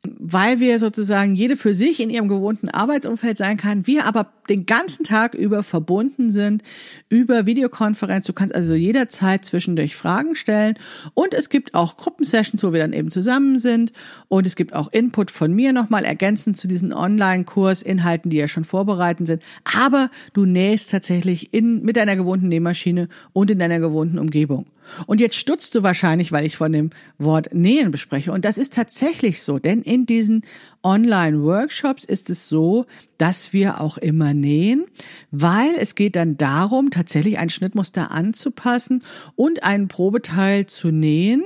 weil 0.03 0.59
wir 0.59 0.79
sozusagen 0.79 1.35
jede 1.35 1.55
für 1.55 1.73
sich 1.73 1.99
in 1.99 2.09
ihrem 2.09 2.27
gewohnten 2.27 2.69
Arbeitsumfeld 2.69 3.37
sein 3.37 3.57
kann, 3.57 3.85
wir 3.85 4.05
aber 4.05 4.31
den 4.51 4.65
ganzen 4.65 5.05
Tag 5.05 5.33
über 5.33 5.63
verbunden 5.63 6.29
sind 6.29 6.61
über 7.09 7.45
Videokonferenz. 7.45 8.25
Du 8.25 8.33
kannst 8.33 8.53
also 8.53 8.73
jederzeit 8.73 9.45
zwischendurch 9.45 9.95
Fragen 9.95 10.35
stellen 10.35 10.75
und 11.13 11.33
es 11.33 11.49
gibt 11.49 11.73
auch 11.73 11.95
Gruppensessions, 11.95 12.63
wo 12.63 12.73
wir 12.73 12.81
dann 12.81 12.93
eben 12.93 13.09
zusammen 13.11 13.59
sind 13.59 13.93
und 14.27 14.45
es 14.45 14.55
gibt 14.55 14.73
auch 14.73 14.91
Input 14.91 15.31
von 15.31 15.53
mir 15.53 15.71
nochmal 15.71 16.03
ergänzend 16.03 16.57
zu 16.57 16.67
diesen 16.67 16.93
Online-Kursinhalten, 16.93 18.29
die 18.29 18.37
ja 18.37 18.47
schon 18.47 18.65
vorbereitet 18.65 19.27
sind. 19.27 19.43
Aber 19.63 20.11
du 20.33 20.45
nähst 20.45 20.91
tatsächlich 20.91 21.53
in, 21.53 21.81
mit 21.83 21.95
deiner 21.95 22.17
gewohnten 22.17 22.49
Nähmaschine 22.49 23.07
und 23.33 23.51
in 23.51 23.59
deiner 23.59 23.79
gewohnten 23.79 24.19
Umgebung. 24.19 24.65
Und 25.05 25.21
jetzt 25.21 25.35
stutzt 25.35 25.75
du 25.75 25.83
wahrscheinlich, 25.83 26.31
weil 26.31 26.45
ich 26.45 26.57
von 26.57 26.71
dem 26.71 26.89
Wort 27.17 27.53
Nähen 27.53 27.91
bespreche. 27.91 28.31
Und 28.31 28.45
das 28.45 28.57
ist 28.57 28.73
tatsächlich 28.73 29.41
so, 29.41 29.59
denn 29.59 29.81
in 29.81 30.05
diesen 30.05 30.43
Online-Workshops 30.83 32.03
ist 32.03 32.29
es 32.29 32.49
so, 32.49 32.85
dass 33.21 33.53
wir 33.53 33.79
auch 33.81 33.99
immer 33.99 34.33
nähen, 34.33 34.85
weil 35.29 35.75
es 35.77 35.93
geht 35.93 36.15
dann 36.15 36.37
darum, 36.37 36.89
tatsächlich 36.89 37.37
ein 37.37 37.51
Schnittmuster 37.51 38.09
anzupassen 38.09 39.03
und 39.35 39.63
einen 39.63 39.89
Probeteil 39.89 40.65
zu 40.65 40.89
nähen 40.89 41.43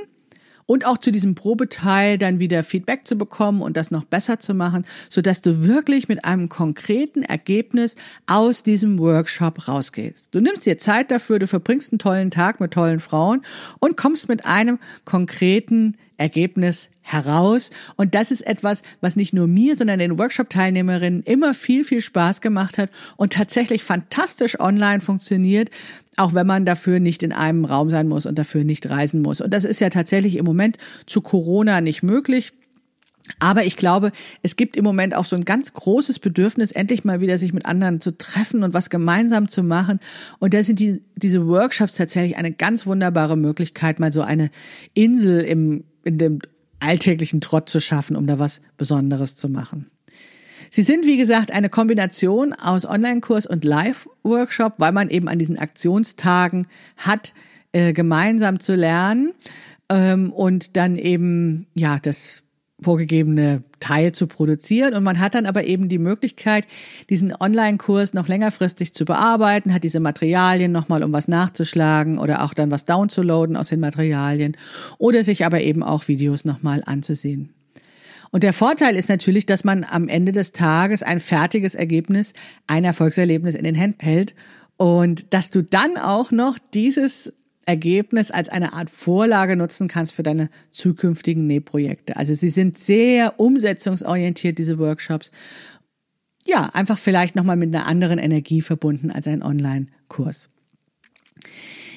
und 0.66 0.86
auch 0.86 0.98
zu 0.98 1.12
diesem 1.12 1.36
Probeteil 1.36 2.18
dann 2.18 2.40
wieder 2.40 2.64
Feedback 2.64 3.06
zu 3.06 3.18
bekommen 3.18 3.62
und 3.62 3.76
das 3.76 3.92
noch 3.92 4.06
besser 4.06 4.40
zu 4.40 4.54
machen, 4.54 4.86
so 5.10 5.22
dass 5.22 5.42
du 5.42 5.66
wirklich 5.66 6.08
mit 6.08 6.24
einem 6.24 6.48
konkreten 6.48 7.24
Ergebnis 7.24 7.98
aus 8.26 8.64
diesem 8.64 8.98
Workshop 8.98 9.68
rausgehst. 9.68 10.34
Du 10.34 10.40
nimmst 10.40 10.66
dir 10.66 10.78
Zeit 10.78 11.12
dafür, 11.12 11.40
du 11.40 11.48
verbringst 11.48 11.92
einen 11.92 12.00
tollen 12.00 12.32
Tag 12.32 12.62
mit 12.62 12.72
tollen 12.72 13.02
Frauen 13.02 13.42
und 13.80 13.98
kommst 13.98 14.30
mit 14.30 14.46
einem 14.46 14.80
konkreten 15.04 15.98
Ergebnis 16.18 16.90
heraus. 17.06 17.70
Und 17.96 18.16
das 18.16 18.32
ist 18.32 18.42
etwas, 18.42 18.82
was 19.00 19.16
nicht 19.16 19.32
nur 19.32 19.48
mir, 19.48 19.78
sondern 19.78 20.00
den 20.00 20.18
Workshop-Teilnehmerinnen 20.18 21.22
immer 21.24 21.54
viel, 21.54 21.84
viel 21.84 22.02
Spaß 22.02 22.42
gemacht 22.42 22.78
hat 22.78 22.90
und 23.16 23.34
tatsächlich 23.34 23.84
fantastisch 23.84 24.60
online 24.60 25.02
funktioniert, 25.02 25.70
auch 26.18 26.34
wenn 26.34 26.48
man 26.48 26.66
dafür 26.66 27.00
nicht 27.00 27.22
in 27.22 27.32
einem 27.32 27.64
Raum 27.64 27.92
sein 27.92 28.08
muss 28.08 28.26
und 28.26 28.40
dafür 28.40 28.64
nicht 28.64 28.90
reisen 28.90 29.22
muss. 29.22 29.40
Und 29.40 29.54
das 29.54 29.66
ist 29.66 29.80
ja 29.82 29.90
tatsächlich 29.90 30.36
im 30.38 30.46
Moment 30.46 30.78
zu 31.06 31.22
Corona 31.22 31.80
nicht 31.80 32.02
möglich. 32.02 32.54
Aber 33.40 33.66
ich 33.66 33.76
glaube, 33.76 34.12
es 34.44 34.56
gibt 34.56 34.76
im 34.76 34.84
Moment 34.84 35.16
auch 35.16 35.26
so 35.26 35.36
ein 35.36 35.46
ganz 35.46 35.74
großes 35.74 36.20
Bedürfnis, 36.20 36.72
endlich 36.72 37.04
mal 37.04 37.22
wieder 37.22 37.38
sich 37.38 37.54
mit 37.54 37.66
anderen 37.66 38.00
zu 38.00 38.16
treffen 38.18 38.64
und 38.64 38.74
was 38.74 38.92
gemeinsam 38.92 39.48
zu 39.48 39.64
machen. 39.64 40.00
Und 40.38 40.54
da 40.54 40.64
sind 40.64 40.80
die, 40.80 41.02
diese 41.16 41.48
Workshops 41.48 41.96
tatsächlich 41.96 42.38
eine 42.38 42.52
ganz 42.52 42.86
wunderbare 42.86 43.36
Möglichkeit, 43.36 44.00
mal 44.00 44.12
so 44.12 44.22
eine 44.22 44.52
Insel 44.94 45.42
im, 45.42 45.86
in 46.04 46.20
dem 46.20 46.40
alltäglichen 46.80 47.42
Trott 47.42 47.70
zu 47.70 47.80
schaffen, 47.80 48.16
um 48.16 48.28
da 48.28 48.40
was 48.40 48.62
Besonderes 48.78 49.36
zu 49.36 49.50
machen. 49.50 49.90
Sie 50.70 50.84
sind, 50.84 51.06
wie 51.06 51.18
gesagt, 51.18 51.52
eine 51.52 51.70
Kombination 51.70 52.54
aus 52.54 52.86
Online-Kurs 52.86 53.46
und 53.46 53.64
Live-Workshop, 53.64 54.74
weil 54.78 54.92
man 54.92 55.10
eben 55.10 55.28
an 55.28 55.40
diesen 55.40 55.58
Aktionstagen 55.58 56.68
hat, 56.98 57.34
äh, 57.72 57.94
gemeinsam 57.94 58.60
zu 58.60 58.76
lernen 58.76 59.34
ähm, 59.90 60.32
und 60.34 60.76
dann 60.76 60.98
eben, 60.98 61.68
ja, 61.76 62.00
das 62.02 62.44
vorgegebene 62.82 63.64
Teil 63.80 64.12
zu 64.12 64.28
produzieren. 64.28 64.94
Und 64.94 65.04
man 65.04 65.20
hat 65.20 65.36
dann 65.36 65.46
aber 65.46 65.64
eben 65.64 65.88
die 65.88 65.98
Möglichkeit, 65.98 66.66
diesen 67.10 67.34
Online-Kurs 67.34 68.14
noch 68.14 68.28
längerfristig 68.28 68.94
zu 68.94 69.06
bearbeiten, 69.06 69.74
hat 69.74 69.84
diese 69.84 70.00
Materialien 70.00 70.72
nochmal, 70.72 71.04
um 71.04 71.14
was 71.14 71.28
nachzuschlagen 71.28 72.18
oder 72.18 72.44
auch 72.44 72.54
dann 72.54 72.72
was 72.72 72.86
downzuladen 72.86 73.56
aus 73.56 73.70
den 73.70 73.80
Materialien 73.80 74.58
oder 74.98 75.24
sich 75.24 75.46
aber 75.46 75.62
eben 75.62 75.84
auch 75.84 76.08
Videos 76.08 76.46
nochmal 76.46 76.84
anzusehen. 76.86 77.54
Und 78.32 78.44
der 78.44 78.54
Vorteil 78.54 78.98
ist 78.98 79.08
natürlich, 79.08 79.46
dass 79.46 79.64
man 79.64 79.86
am 79.86 80.10
Ende 80.10 80.34
des 80.34 80.52
Tages 80.52 81.04
ein 81.04 81.22
fertiges 81.22 81.76
Ergebnis, 81.76 82.34
ein 82.68 82.84
Erfolgserlebnis 82.84 83.56
in 83.56 83.64
den 83.64 83.76
Händen 83.76 84.04
hält 84.04 84.36
und 84.76 85.34
dass 85.34 85.52
du 85.52 85.64
dann 85.64 85.96
auch 85.98 86.32
noch 86.32 86.58
dieses 86.74 87.34
Ergebnis 87.66 88.32
als 88.32 88.50
eine 88.50 88.74
Art 88.74 88.90
Vorlage 88.90 89.56
nutzen 89.56 89.88
kannst 89.88 90.14
für 90.14 90.24
deine 90.24 90.50
zukünftigen 90.72 91.48
Nähprojekte. 91.48 92.16
Also 92.16 92.34
sie 92.34 92.50
sind 92.50 92.78
sehr 92.78 93.40
umsetzungsorientiert, 93.40 94.58
diese 94.58 94.78
Workshops. 94.78 95.32
Ja, 96.46 96.70
einfach 96.74 97.00
vielleicht 97.00 97.36
nochmal 97.36 97.56
mit 97.56 97.74
einer 97.74 97.88
anderen 97.88 98.20
Energie 98.20 98.62
verbunden 98.62 99.10
als 99.10 99.28
ein 99.28 99.42
Online-Kurs. 99.42 100.50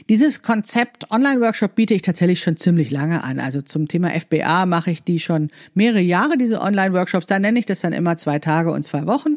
Dieses 0.08 0.40
Konzept 0.40 1.10
Online-Workshop 1.10 1.74
biete 1.74 1.92
ich 1.92 2.00
tatsächlich 2.00 2.40
schon 2.40 2.56
ziemlich 2.56 2.90
lange 2.90 3.22
an. 3.22 3.38
Also 3.38 3.60
zum 3.60 3.88
Thema 3.88 4.08
FBA 4.08 4.64
mache 4.64 4.90
ich 4.90 5.02
die 5.02 5.20
schon 5.20 5.50
mehrere 5.74 6.00
Jahre, 6.00 6.38
diese 6.38 6.62
Online-Workshops. 6.62 7.26
Da 7.26 7.38
nenne 7.38 7.58
ich 7.58 7.66
das 7.66 7.82
dann 7.82 7.92
immer 7.92 8.16
zwei 8.16 8.38
Tage 8.38 8.72
und 8.72 8.82
zwei 8.84 9.06
Wochen 9.06 9.36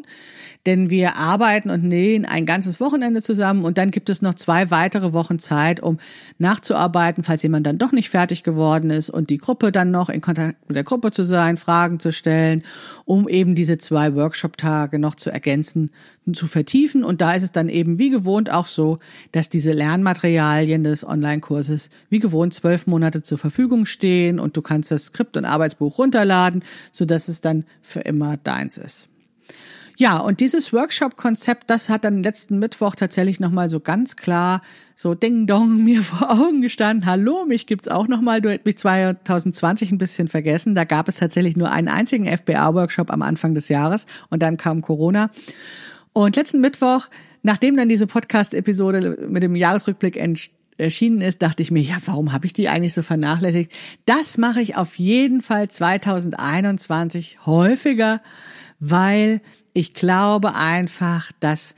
denn 0.66 0.90
wir 0.90 1.16
arbeiten 1.16 1.70
und 1.70 1.82
nähen 1.82 2.24
ein 2.24 2.46
ganzes 2.46 2.80
Wochenende 2.80 3.20
zusammen 3.20 3.64
und 3.64 3.78
dann 3.78 3.90
gibt 3.90 4.08
es 4.10 4.22
noch 4.22 4.34
zwei 4.34 4.70
weitere 4.70 5.12
Wochen 5.12 5.38
Zeit, 5.38 5.80
um 5.80 5.98
nachzuarbeiten, 6.38 7.24
falls 7.24 7.42
jemand 7.42 7.66
dann 7.66 7.78
doch 7.78 7.90
nicht 7.90 8.10
fertig 8.10 8.44
geworden 8.44 8.90
ist 8.90 9.10
und 9.10 9.30
die 9.30 9.38
Gruppe 9.38 9.72
dann 9.72 9.90
noch 9.90 10.08
in 10.08 10.20
Kontakt 10.20 10.68
mit 10.68 10.76
der 10.76 10.84
Gruppe 10.84 11.10
zu 11.10 11.24
sein, 11.24 11.56
Fragen 11.56 11.98
zu 11.98 12.12
stellen, 12.12 12.62
um 13.04 13.28
eben 13.28 13.54
diese 13.56 13.76
zwei 13.78 14.14
Workshop-Tage 14.14 15.00
noch 15.00 15.16
zu 15.16 15.30
ergänzen, 15.30 15.90
zu 16.32 16.46
vertiefen. 16.46 17.02
Und 17.02 17.20
da 17.20 17.32
ist 17.32 17.42
es 17.42 17.52
dann 17.52 17.68
eben 17.68 17.98
wie 17.98 18.10
gewohnt 18.10 18.52
auch 18.52 18.66
so, 18.66 19.00
dass 19.32 19.48
diese 19.48 19.72
Lernmaterialien 19.72 20.84
des 20.84 21.06
Online-Kurses 21.06 21.90
wie 22.08 22.20
gewohnt 22.20 22.54
zwölf 22.54 22.86
Monate 22.86 23.22
zur 23.22 23.38
Verfügung 23.38 23.84
stehen 23.84 24.38
und 24.38 24.56
du 24.56 24.62
kannst 24.62 24.92
das 24.92 25.06
Skript 25.06 25.36
und 25.36 25.44
Arbeitsbuch 25.44 25.98
runterladen, 25.98 26.64
sodass 26.92 27.26
es 27.26 27.40
dann 27.40 27.64
für 27.80 28.00
immer 28.00 28.36
deins 28.36 28.78
ist. 28.78 29.11
Ja, 29.98 30.18
und 30.18 30.40
dieses 30.40 30.72
Workshop-Konzept, 30.72 31.68
das 31.68 31.88
hat 31.88 32.04
dann 32.04 32.22
letzten 32.22 32.58
Mittwoch 32.58 32.94
tatsächlich 32.94 33.40
nochmal 33.40 33.68
so 33.68 33.80
ganz 33.80 34.16
klar 34.16 34.62
so 34.94 35.14
Ding 35.14 35.46
Dong 35.46 35.84
mir 35.84 36.02
vor 36.02 36.30
Augen 36.30 36.62
gestanden. 36.62 37.06
Hallo, 37.06 37.44
mich 37.46 37.66
gibt's 37.66 37.88
auch 37.88 38.08
nochmal. 38.08 38.40
Du 38.40 38.50
hättest 38.50 38.66
mich 38.66 38.78
2020 38.78 39.92
ein 39.92 39.98
bisschen 39.98 40.28
vergessen. 40.28 40.74
Da 40.74 40.84
gab 40.84 41.08
es 41.08 41.16
tatsächlich 41.16 41.56
nur 41.56 41.70
einen 41.70 41.88
einzigen 41.88 42.26
FBA-Workshop 42.26 43.10
am 43.10 43.22
Anfang 43.22 43.54
des 43.54 43.68
Jahres 43.68 44.06
und 44.30 44.42
dann 44.42 44.56
kam 44.56 44.80
Corona. 44.80 45.30
Und 46.12 46.36
letzten 46.36 46.60
Mittwoch, 46.60 47.08
nachdem 47.42 47.76
dann 47.76 47.88
diese 47.88 48.06
Podcast-Episode 48.06 49.26
mit 49.28 49.42
dem 49.42 49.56
Jahresrückblick 49.56 50.20
erschienen 50.78 51.20
ist, 51.20 51.42
dachte 51.42 51.62
ich 51.62 51.70
mir, 51.70 51.82
ja, 51.82 51.96
warum 52.04 52.32
habe 52.32 52.46
ich 52.46 52.52
die 52.52 52.68
eigentlich 52.68 52.94
so 52.94 53.02
vernachlässigt? 53.02 53.72
Das 54.04 54.38
mache 54.38 54.60
ich 54.60 54.76
auf 54.76 54.96
jeden 54.96 55.42
Fall 55.42 55.68
2021 55.68 57.46
häufiger, 57.46 58.20
weil 58.78 59.40
ich 59.72 59.94
glaube 59.94 60.54
einfach, 60.54 61.32
dass 61.40 61.74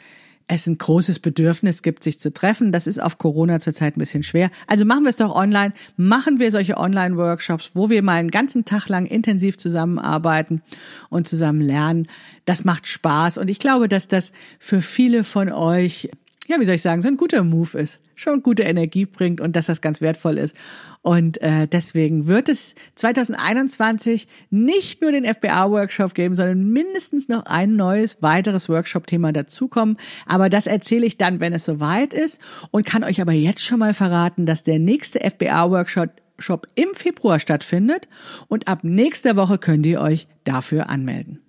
es 0.46 0.66
ein 0.66 0.76
großes 0.76 1.20
Bedürfnis 1.20 1.83
gibt, 1.83 2.04
sich 2.04 2.18
zu 2.18 2.33
treffen. 2.33 2.70
Das 2.70 2.87
ist 2.87 3.00
auf 3.00 3.18
Corona 3.18 3.61
zurzeit 3.61 3.96
ein 3.96 4.00
bisschen 4.00 4.22
schwer. 4.22 4.50
Also 4.66 4.85
machen 4.85 5.04
wir 5.04 5.11
es 5.11 5.16
doch 5.16 5.35
online. 5.35 5.72
Machen 5.96 6.38
wir 6.38 6.50
solche 6.50 6.76
Online-Workshops, 6.76 7.70
wo 7.74 7.88
wir 7.88 8.02
mal 8.02 8.16
einen 8.16 8.30
ganzen 8.30 8.64
Tag 8.64 8.88
lang 8.88 9.07
intensiv 9.07 9.57
zusammenarbeiten 9.57 10.61
und 11.09 11.26
zusammen 11.26 11.62
lernen. 11.62 12.09
Das 12.44 12.64
macht 12.64 12.87
Spaß. 12.87 13.38
Und 13.38 13.48
ich 13.48 13.59
glaube, 13.59 13.88
dass 13.88 14.07
das 14.07 14.33
für 14.59 14.83
viele 14.83 15.24
von 15.24 15.50
euch 15.50 16.11
ja, 16.48 16.61
wie 16.61 16.64
soll 16.64 16.74
ich 16.74 16.83
sagen, 16.83 17.02
so 17.02 17.09
ein 17.09 17.16
guter 17.16 17.42
Move 17.42 17.78
ist, 17.78 18.00
schon 18.14 18.42
gute 18.42 18.64
Energie 18.64 19.07
bringt 19.07 19.40
und 19.40 19.57
dass 19.57 19.66
das 19.66 19.80
ganz 19.80 20.00
wertvoll 20.00 20.38
ist. 20.38 20.57
Und 21.02 21.40
äh, 21.42 21.66
deswegen 21.66 22.26
wird 22.26 22.48
es 22.48 22.74
2021 22.96 24.26
nicht 24.50 25.00
nur 25.00 25.12
den 25.12 25.24
FBA-Workshop 25.24 26.14
geben, 26.14 26.37
sondern 26.37 26.70
mindestens 26.70 27.28
noch 27.28 27.44
ein 27.46 27.76
neues, 27.76 28.22
weiteres 28.22 28.68
Workshop-Thema 28.68 29.33
dazukommen. 29.33 29.96
Aber 30.26 30.48
das 30.48 30.66
erzähle 30.66 31.07
ich 31.07 31.18
dann, 31.18 31.40
wenn 31.40 31.52
es 31.52 31.64
soweit 31.64 32.14
ist 32.14 32.40
und 32.70 32.87
kann 32.87 33.04
euch 33.04 33.20
aber 33.20 33.33
jetzt 33.33 33.62
schon 33.62 33.78
mal 33.78 33.94
verraten, 33.94 34.46
dass 34.46 34.62
der 34.62 34.78
nächste 34.78 35.20
FBA-Workshop 35.20 36.11
Shop 36.38 36.66
im 36.74 36.88
Februar 36.94 37.38
stattfindet 37.38 38.09
und 38.48 38.66
ab 38.66 38.80
nächster 38.83 39.37
Woche 39.37 39.57
könnt 39.57 39.87
ihr 39.87 40.00
euch 40.00 40.26
dafür 40.42 40.90
anmelden. 40.90 41.43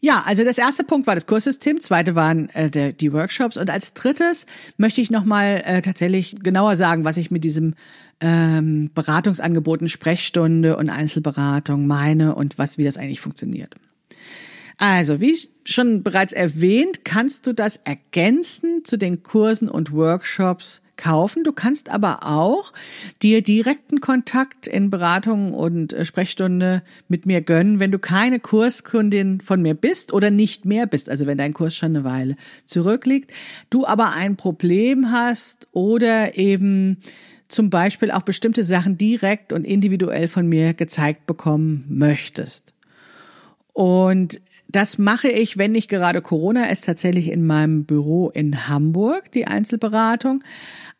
Ja, 0.00 0.22
also 0.26 0.44
das 0.44 0.58
erste 0.58 0.84
Punkt 0.84 1.06
war 1.06 1.14
das 1.14 1.26
Kurssystem, 1.26 1.80
zweite 1.80 2.14
waren 2.14 2.48
äh, 2.50 2.70
der, 2.70 2.92
die 2.92 3.12
Workshops 3.12 3.56
und 3.56 3.70
als 3.70 3.94
drittes 3.94 4.46
möchte 4.76 5.00
ich 5.00 5.10
nochmal 5.10 5.62
äh, 5.64 5.82
tatsächlich 5.82 6.36
genauer 6.42 6.76
sagen, 6.76 7.04
was 7.04 7.16
ich 7.16 7.30
mit 7.30 7.44
diesem 7.44 7.74
ähm, 8.20 8.90
Beratungsangeboten 8.94 9.88
Sprechstunde 9.88 10.76
und 10.76 10.90
Einzelberatung 10.90 11.86
meine 11.86 12.34
und 12.34 12.58
was 12.58 12.78
wie 12.78 12.84
das 12.84 12.96
eigentlich 12.96 13.20
funktioniert. 13.20 13.74
Also, 14.78 15.20
wie 15.20 15.38
schon 15.64 16.02
bereits 16.02 16.34
erwähnt, 16.34 17.04
kannst 17.04 17.46
du 17.46 17.54
das 17.54 17.76
ergänzen 17.76 18.84
zu 18.84 18.98
den 18.98 19.22
Kursen 19.22 19.70
und 19.70 19.92
Workshops 19.92 20.82
kaufen. 20.96 21.44
Du 21.44 21.52
kannst 21.52 21.90
aber 21.90 22.24
auch 22.24 22.72
dir 23.22 23.42
direkten 23.42 24.00
Kontakt 24.00 24.66
in 24.66 24.90
Beratung 24.90 25.54
und 25.54 25.92
äh, 25.92 26.04
Sprechstunde 26.04 26.82
mit 27.08 27.26
mir 27.26 27.40
gönnen, 27.40 27.80
wenn 27.80 27.92
du 27.92 27.98
keine 27.98 28.40
Kurskundin 28.40 29.40
von 29.40 29.62
mir 29.62 29.74
bist 29.74 30.12
oder 30.12 30.30
nicht 30.30 30.64
mehr 30.64 30.86
bist, 30.86 31.08
also 31.10 31.26
wenn 31.26 31.38
dein 31.38 31.52
Kurs 31.52 31.76
schon 31.76 31.96
eine 31.96 32.04
Weile 32.04 32.36
zurückliegt, 32.64 33.32
du 33.70 33.86
aber 33.86 34.12
ein 34.12 34.36
Problem 34.36 35.10
hast 35.10 35.68
oder 35.72 36.36
eben 36.36 36.98
zum 37.48 37.70
Beispiel 37.70 38.10
auch 38.10 38.22
bestimmte 38.22 38.64
Sachen 38.64 38.98
direkt 38.98 39.52
und 39.52 39.64
individuell 39.64 40.28
von 40.28 40.48
mir 40.48 40.74
gezeigt 40.74 41.26
bekommen 41.26 41.84
möchtest. 41.88 42.74
Und 43.72 44.40
das 44.68 44.98
mache 44.98 45.28
ich, 45.28 45.58
wenn 45.58 45.72
nicht 45.72 45.88
gerade 45.88 46.20
Corona 46.22 46.66
ist, 46.66 46.84
tatsächlich 46.84 47.30
in 47.30 47.46
meinem 47.46 47.84
Büro 47.84 48.30
in 48.30 48.68
Hamburg, 48.68 49.30
die 49.32 49.46
Einzelberatung. 49.46 50.42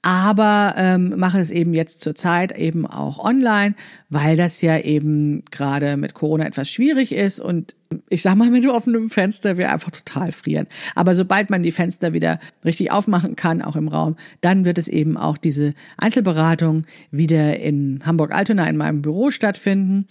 Aber 0.03 0.75
ähm, 0.77 1.15
mache 1.17 1.41
es 1.41 1.51
eben 1.51 1.75
jetzt 1.75 2.01
zurzeit 2.01 2.57
eben 2.57 2.87
auch 2.87 3.19
online, 3.19 3.75
weil 4.09 4.37
das 4.37 4.63
ja 4.63 4.79
eben 4.79 5.45
gerade 5.51 5.97
mit 5.97 6.15
Corona 6.15 6.47
etwas 6.47 6.71
schwierig 6.71 7.13
ist 7.13 7.41
und 7.41 7.75
ich 8.09 8.23
sag 8.23 8.37
mal, 8.37 8.51
mit 8.57 8.67
offenem 8.67 9.11
Fenster 9.11 9.57
wir 9.57 9.73
einfach 9.73 9.91
total 9.91 10.33
frieren. 10.33 10.67
Aber 10.95 11.15
sobald 11.15 11.51
man 11.51 11.63
die 11.63 11.73
Fenster 11.73 12.13
wieder 12.13 12.39
richtig 12.65 12.91
aufmachen 12.91 13.37
kann, 13.37 13.63
auch 13.63 13.77
im 13.77 13.89
Raum, 13.89 14.17
dann 14.41 14.65
wird 14.65 14.79
es 14.79 14.89
eben 14.89 15.17
auch 15.17 15.37
diese 15.37 15.75
Einzelberatung 15.97 16.85
wieder 17.11 17.59
in 17.61 18.01
Hamburg-Altona 18.05 18.67
in 18.67 18.77
meinem 18.77 19.03
Büro 19.03 19.31
stattfinden. 19.31 20.07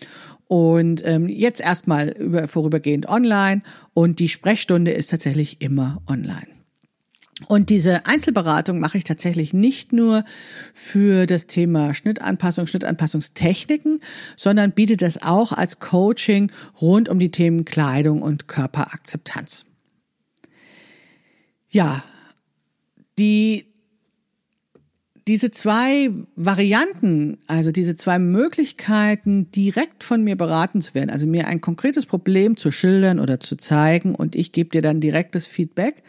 Und 0.47 1.03
ähm, 1.05 1.27
jetzt 1.27 1.59
erstmal 1.59 2.09
über, 2.09 2.47
vorübergehend 2.47 3.09
online 3.09 3.63
und 3.93 4.19
die 4.19 4.29
Sprechstunde 4.29 4.91
ist 4.91 5.09
tatsächlich 5.09 5.61
immer 5.61 6.01
online. 6.07 6.54
Und 7.47 7.69
diese 7.69 8.05
Einzelberatung 8.05 8.79
mache 8.79 8.97
ich 8.97 9.03
tatsächlich 9.03 9.53
nicht 9.53 9.91
nur 9.91 10.23
für 10.73 11.25
das 11.25 11.47
Thema 11.47 11.93
Schnittanpassung, 11.93 12.65
Schnittanpassungstechniken, 12.65 13.99
sondern 14.37 14.71
biete 14.71 14.95
das 14.95 15.21
auch 15.21 15.51
als 15.51 15.79
Coaching 15.79 16.49
rund 16.79 17.09
um 17.09 17.19
die 17.19 17.31
Themen 17.31 17.65
Kleidung 17.65 18.21
und 18.21 18.47
Körperakzeptanz. 18.47 19.65
Ja, 21.69 22.05
die, 23.19 23.65
diese 25.27 25.51
zwei 25.51 26.11
Varianten, 26.37 27.39
also 27.47 27.71
diese 27.71 27.97
zwei 27.97 28.17
Möglichkeiten, 28.17 29.51
direkt 29.51 30.05
von 30.05 30.23
mir 30.23 30.37
beraten 30.37 30.79
zu 30.79 30.95
werden, 30.95 31.09
also 31.09 31.27
mir 31.27 31.47
ein 31.47 31.59
konkretes 31.59 32.05
Problem 32.05 32.55
zu 32.55 32.71
schildern 32.71 33.19
oder 33.19 33.41
zu 33.41 33.57
zeigen 33.57 34.15
und 34.15 34.37
ich 34.37 34.53
gebe 34.53 34.69
dir 34.69 34.81
dann 34.81 35.01
direktes 35.01 35.47
Feedback, 35.47 36.01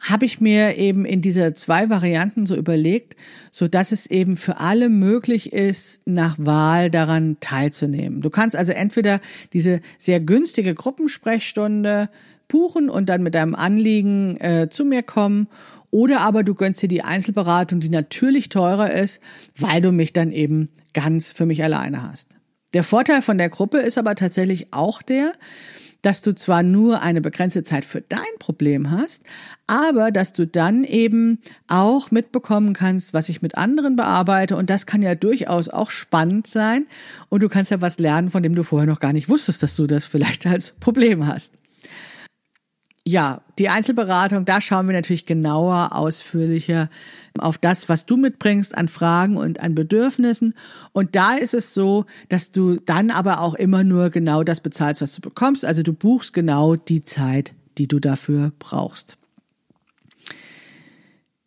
habe 0.00 0.24
ich 0.26 0.40
mir 0.40 0.76
eben 0.76 1.04
in 1.04 1.22
diese 1.22 1.54
zwei 1.54 1.90
Varianten 1.90 2.46
so 2.46 2.54
überlegt, 2.54 3.16
so 3.50 3.66
dass 3.66 3.92
es 3.92 4.06
eben 4.06 4.36
für 4.36 4.60
alle 4.60 4.88
möglich 4.88 5.52
ist, 5.52 6.06
nach 6.06 6.36
Wahl 6.38 6.90
daran 6.90 7.36
teilzunehmen. 7.40 8.22
Du 8.22 8.30
kannst 8.30 8.54
also 8.54 8.72
entweder 8.72 9.20
diese 9.52 9.80
sehr 9.98 10.20
günstige 10.20 10.74
Gruppensprechstunde 10.74 12.08
buchen 12.46 12.88
und 12.88 13.08
dann 13.08 13.22
mit 13.22 13.34
deinem 13.34 13.54
Anliegen 13.54 14.36
äh, 14.40 14.68
zu 14.70 14.84
mir 14.84 15.02
kommen 15.02 15.48
Oder 15.90 16.20
aber 16.20 16.44
du 16.44 16.54
gönnst 16.54 16.82
dir 16.82 16.88
die 16.88 17.02
Einzelberatung, 17.02 17.80
die 17.80 17.88
natürlich 17.88 18.50
teurer 18.50 18.92
ist, 18.92 19.22
weil 19.56 19.80
du 19.80 19.90
mich 19.90 20.12
dann 20.12 20.32
eben 20.32 20.68
ganz 20.92 21.32
für 21.32 21.46
mich 21.46 21.62
alleine 21.62 22.02
hast. 22.02 22.36
Der 22.74 22.84
Vorteil 22.84 23.22
von 23.22 23.38
der 23.38 23.48
Gruppe 23.48 23.78
ist 23.78 23.96
aber 23.96 24.14
tatsächlich 24.14 24.72
auch 24.72 25.00
der, 25.00 25.32
dass 26.08 26.22
du 26.22 26.34
zwar 26.34 26.62
nur 26.62 27.02
eine 27.02 27.20
begrenzte 27.20 27.62
Zeit 27.62 27.84
für 27.84 28.00
dein 28.00 28.22
Problem 28.38 28.90
hast, 28.90 29.24
aber 29.66 30.10
dass 30.10 30.32
du 30.32 30.46
dann 30.46 30.82
eben 30.84 31.38
auch 31.66 32.10
mitbekommen 32.10 32.72
kannst, 32.72 33.12
was 33.12 33.28
ich 33.28 33.42
mit 33.42 33.58
anderen 33.58 33.94
bearbeite. 33.94 34.56
Und 34.56 34.70
das 34.70 34.86
kann 34.86 35.02
ja 35.02 35.14
durchaus 35.14 35.68
auch 35.68 35.90
spannend 35.90 36.46
sein. 36.46 36.86
Und 37.28 37.42
du 37.42 37.50
kannst 37.50 37.70
ja 37.72 37.82
was 37.82 37.98
lernen, 37.98 38.30
von 38.30 38.42
dem 38.42 38.54
du 38.54 38.62
vorher 38.62 38.86
noch 38.86 39.00
gar 39.00 39.12
nicht 39.12 39.28
wusstest, 39.28 39.62
dass 39.62 39.76
du 39.76 39.86
das 39.86 40.06
vielleicht 40.06 40.46
als 40.46 40.72
Problem 40.80 41.26
hast. 41.26 41.52
Ja, 43.08 43.40
die 43.58 43.70
Einzelberatung, 43.70 44.44
da 44.44 44.60
schauen 44.60 44.86
wir 44.86 44.92
natürlich 44.92 45.24
genauer, 45.24 45.94
ausführlicher 45.96 46.90
auf 47.38 47.56
das, 47.56 47.88
was 47.88 48.04
du 48.04 48.18
mitbringst 48.18 48.76
an 48.76 48.88
Fragen 48.88 49.38
und 49.38 49.60
an 49.60 49.74
Bedürfnissen. 49.74 50.52
Und 50.92 51.16
da 51.16 51.32
ist 51.32 51.54
es 51.54 51.72
so, 51.72 52.04
dass 52.28 52.50
du 52.50 52.76
dann 52.76 53.10
aber 53.10 53.40
auch 53.40 53.54
immer 53.54 53.82
nur 53.82 54.10
genau 54.10 54.44
das 54.44 54.60
bezahlst, 54.60 55.00
was 55.00 55.14
du 55.14 55.22
bekommst. 55.22 55.64
Also 55.64 55.82
du 55.82 55.94
buchst 55.94 56.34
genau 56.34 56.76
die 56.76 57.02
Zeit, 57.02 57.54
die 57.78 57.88
du 57.88 57.98
dafür 57.98 58.52
brauchst. 58.58 59.16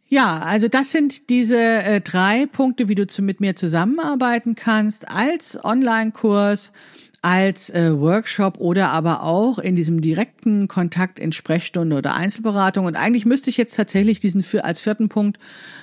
Ja, 0.07 0.39
also 0.39 0.67
das 0.67 0.91
sind 0.91 1.29
diese 1.29 1.59
äh, 1.59 2.01
drei 2.01 2.47
Punkte, 2.47 2.87
wie 2.87 2.95
du 2.95 3.05
zu, 3.05 3.21
mit 3.21 3.39
mir 3.39 3.55
zusammenarbeiten 3.55 4.55
kannst 4.55 5.11
als 5.11 5.63
Online-Kurs 5.63 6.71
als 7.23 7.69
äh, 7.69 7.99
Workshop 7.99 8.59
oder 8.59 8.89
aber 8.89 9.21
auch 9.21 9.59
in 9.59 9.75
diesem 9.75 10.01
direkten 10.01 10.67
Kontakt 10.67 11.19
in 11.19 11.31
Sprechstunde 11.31 11.95
oder 11.95 12.15
Einzelberatung. 12.15 12.85
Und 12.85 12.95
eigentlich 12.95 13.27
müsste 13.27 13.51
ich 13.51 13.57
jetzt 13.57 13.75
tatsächlich 13.75 14.19
diesen 14.19 14.41
für, 14.41 14.63
als 14.63 14.81
vierten 14.81 15.07
Punkt 15.07 15.37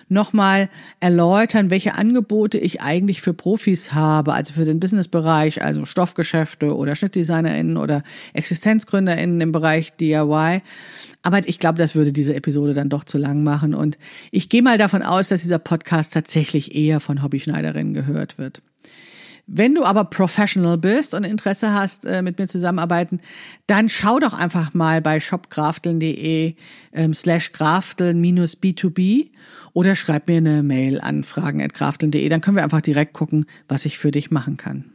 nochmal 0.08 0.68
erläutern, 0.98 1.70
welche 1.70 1.94
Angebote 1.94 2.58
ich 2.58 2.80
eigentlich 2.80 3.22
für 3.22 3.34
Profis 3.34 3.92
habe, 3.92 4.32
also 4.32 4.52
für 4.52 4.64
den 4.64 4.80
Businessbereich, 4.80 5.62
also 5.62 5.84
Stoffgeschäfte 5.84 6.74
oder 6.76 6.96
SchnittdesignerInnen 6.96 7.76
oder 7.76 8.02
ExistenzgründerInnen 8.32 9.40
im 9.40 9.52
Bereich 9.52 9.92
DIY. 9.92 10.62
Aber 11.22 11.46
ich 11.46 11.60
glaube, 11.60 11.78
das 11.78 11.94
würde 11.94 12.12
diese 12.12 12.34
Episode 12.34 12.74
dann 12.74 12.88
doch 12.88 13.04
zu 13.04 13.16
lang 13.16 13.44
machen. 13.44 13.74
Und 13.74 13.96
ich 14.32 14.48
gehe 14.48 14.62
mal 14.62 14.78
davon 14.78 15.02
aus, 15.02 15.28
dass 15.28 15.42
dieser 15.42 15.60
Podcast 15.60 16.14
tatsächlich 16.14 16.74
eher 16.74 16.98
von 16.98 17.22
Hobbyschneiderinnen 17.22 17.94
gehört 17.94 18.38
wird. 18.38 18.60
Wenn 19.50 19.74
du 19.74 19.84
aber 19.84 20.04
Professional 20.04 20.76
bist 20.76 21.14
und 21.14 21.24
Interesse 21.24 21.72
hast, 21.72 22.04
äh, 22.04 22.20
mit 22.20 22.38
mir 22.38 22.46
zusammenarbeiten, 22.46 23.20
dann 23.66 23.88
schau 23.88 24.18
doch 24.18 24.34
einfach 24.34 24.74
mal 24.74 25.00
bei 25.00 25.20
shopgrafteln.de 25.20 26.54
ähm, 26.92 27.14
slash 27.14 27.52
grafteln 27.52 28.20
minus 28.20 28.58
B2B 28.58 29.30
oder 29.72 29.96
schreib 29.96 30.28
mir 30.28 30.36
eine 30.36 30.62
Mail 30.62 31.00
an 31.00 31.24
fragen.grafteln.de. 31.24 32.28
Dann 32.28 32.42
können 32.42 32.58
wir 32.58 32.62
einfach 32.62 32.82
direkt 32.82 33.14
gucken, 33.14 33.46
was 33.68 33.86
ich 33.86 33.96
für 33.96 34.10
dich 34.10 34.30
machen 34.30 34.58
kann. 34.58 34.92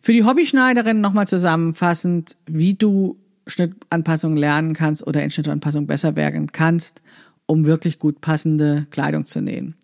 Für 0.00 0.12
die 0.12 0.24
Hobbyschneiderin 0.24 1.02
nochmal 1.02 1.26
zusammenfassend, 1.26 2.38
wie 2.46 2.72
du 2.72 3.18
Schnittanpassungen 3.46 4.38
lernen 4.38 4.72
kannst 4.72 5.06
oder 5.06 5.22
in 5.22 5.30
Schnittanpassungen 5.30 5.86
besser 5.86 6.16
werden 6.16 6.52
kannst, 6.52 7.02
um 7.44 7.66
wirklich 7.66 7.98
gut 7.98 8.22
passende 8.22 8.86
Kleidung 8.90 9.26
zu 9.26 9.42
nähen. 9.42 9.74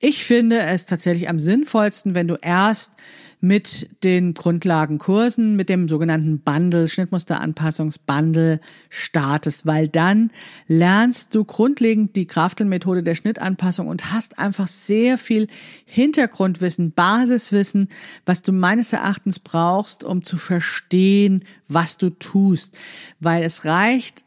Ich 0.00 0.24
finde 0.24 0.60
es 0.60 0.86
tatsächlich 0.86 1.28
am 1.28 1.40
sinnvollsten, 1.40 2.14
wenn 2.14 2.28
du 2.28 2.36
erst 2.40 2.92
mit 3.40 4.04
den 4.04 4.32
Grundlagenkursen, 4.32 5.56
mit 5.56 5.68
dem 5.68 5.88
sogenannten 5.88 6.38
Bundle, 6.38 6.86
Schnittmusteranpassungsbundle 6.86 8.60
startest, 8.90 9.66
weil 9.66 9.88
dann 9.88 10.30
lernst 10.68 11.34
du 11.34 11.44
grundlegend 11.44 12.14
die 12.14 12.26
Kraftelmethode 12.26 13.02
der 13.02 13.16
Schnittanpassung 13.16 13.88
und 13.88 14.12
hast 14.12 14.38
einfach 14.38 14.68
sehr 14.68 15.18
viel 15.18 15.48
Hintergrundwissen, 15.84 16.92
Basiswissen, 16.92 17.88
was 18.24 18.42
du 18.42 18.52
meines 18.52 18.92
Erachtens 18.92 19.40
brauchst, 19.40 20.04
um 20.04 20.22
zu 20.22 20.36
verstehen, 20.36 21.44
was 21.66 21.96
du 21.96 22.10
tust. 22.10 22.78
Weil 23.18 23.42
es 23.42 23.64
reicht 23.64 24.24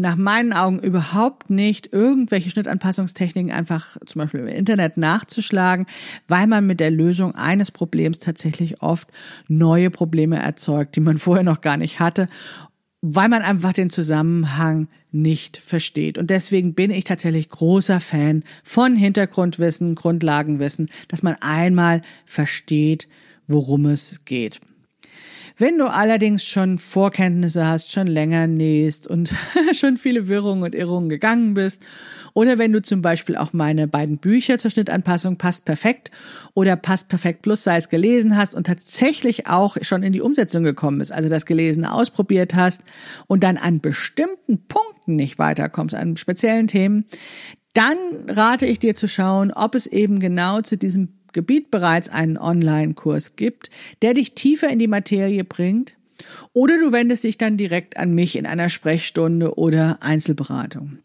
nach 0.00 0.16
meinen 0.16 0.52
Augen 0.52 0.80
überhaupt 0.80 1.50
nicht, 1.50 1.92
irgendwelche 1.92 2.50
Schnittanpassungstechniken 2.50 3.52
einfach 3.52 3.96
zum 4.04 4.20
Beispiel 4.20 4.40
im 4.40 4.48
Internet 4.48 4.96
nachzuschlagen, 4.96 5.86
weil 6.28 6.46
man 6.46 6.66
mit 6.66 6.80
der 6.80 6.90
Lösung 6.90 7.34
eines 7.34 7.70
Problems 7.70 8.18
tatsächlich 8.18 8.82
oft 8.82 9.08
neue 9.48 9.90
Probleme 9.90 10.36
erzeugt, 10.36 10.96
die 10.96 11.00
man 11.00 11.18
vorher 11.24 11.44
noch 11.44 11.60
gar 11.60 11.76
nicht 11.76 12.00
hatte, 12.00 12.28
weil 13.00 13.28
man 13.28 13.42
einfach 13.42 13.72
den 13.72 13.90
Zusammenhang 13.90 14.88
nicht 15.12 15.58
versteht. 15.58 16.18
Und 16.18 16.30
deswegen 16.30 16.74
bin 16.74 16.90
ich 16.90 17.04
tatsächlich 17.04 17.48
großer 17.50 18.00
Fan 18.00 18.42
von 18.64 18.96
Hintergrundwissen, 18.96 19.94
Grundlagenwissen, 19.94 20.88
dass 21.08 21.22
man 21.22 21.36
einmal 21.40 22.02
versteht, 22.24 23.06
worum 23.46 23.86
es 23.86 24.24
geht. 24.24 24.60
Wenn 25.56 25.78
du 25.78 25.86
allerdings 25.86 26.44
schon 26.44 26.78
Vorkenntnisse 26.78 27.68
hast, 27.68 27.92
schon 27.92 28.08
länger 28.08 28.48
nähst 28.48 29.06
und 29.06 29.32
schon 29.72 29.96
viele 29.96 30.26
Wirrungen 30.26 30.64
und 30.64 30.74
Irrungen 30.74 31.08
gegangen 31.08 31.54
bist, 31.54 31.82
oder 32.32 32.58
wenn 32.58 32.72
du 32.72 32.82
zum 32.82 33.00
Beispiel 33.00 33.36
auch 33.36 33.52
meine 33.52 33.86
beiden 33.86 34.18
Bücher 34.18 34.58
zur 34.58 34.72
Schnittanpassung 34.72 35.36
passt 35.36 35.64
perfekt 35.64 36.10
oder 36.54 36.74
passt 36.74 37.08
perfekt 37.08 37.42
plus 37.42 37.62
Size 37.62 37.88
gelesen 37.88 38.36
hast 38.36 38.56
und 38.56 38.66
tatsächlich 38.66 39.46
auch 39.46 39.76
schon 39.82 40.02
in 40.02 40.12
die 40.12 40.20
Umsetzung 40.20 40.64
gekommen 40.64 40.98
bist, 40.98 41.12
also 41.12 41.28
das 41.28 41.46
Gelesene 41.46 41.92
ausprobiert 41.92 42.56
hast 42.56 42.82
und 43.28 43.44
dann 43.44 43.56
an 43.56 43.80
bestimmten 43.80 44.66
Punkten 44.66 45.14
nicht 45.14 45.38
weiterkommst, 45.38 45.94
an 45.94 46.16
speziellen 46.16 46.66
Themen, 46.66 47.04
dann 47.74 47.96
rate 48.26 48.66
ich 48.66 48.80
dir 48.80 48.96
zu 48.96 49.06
schauen, 49.06 49.52
ob 49.52 49.76
es 49.76 49.86
eben 49.86 50.18
genau 50.18 50.60
zu 50.60 50.76
diesem 50.76 51.10
Gebiet 51.34 51.70
bereits 51.70 52.08
einen 52.08 52.38
Online-Kurs 52.38 53.36
gibt, 53.36 53.68
der 54.00 54.14
dich 54.14 54.32
tiefer 54.32 54.70
in 54.70 54.78
die 54.78 54.88
Materie 54.88 55.44
bringt, 55.44 55.94
oder 56.54 56.78
du 56.78 56.92
wendest 56.92 57.24
dich 57.24 57.36
dann 57.36 57.58
direkt 57.58 57.98
an 57.98 58.14
mich 58.14 58.36
in 58.36 58.46
einer 58.46 58.70
Sprechstunde 58.70 59.58
oder 59.58 59.98
Einzelberatung. 60.00 60.98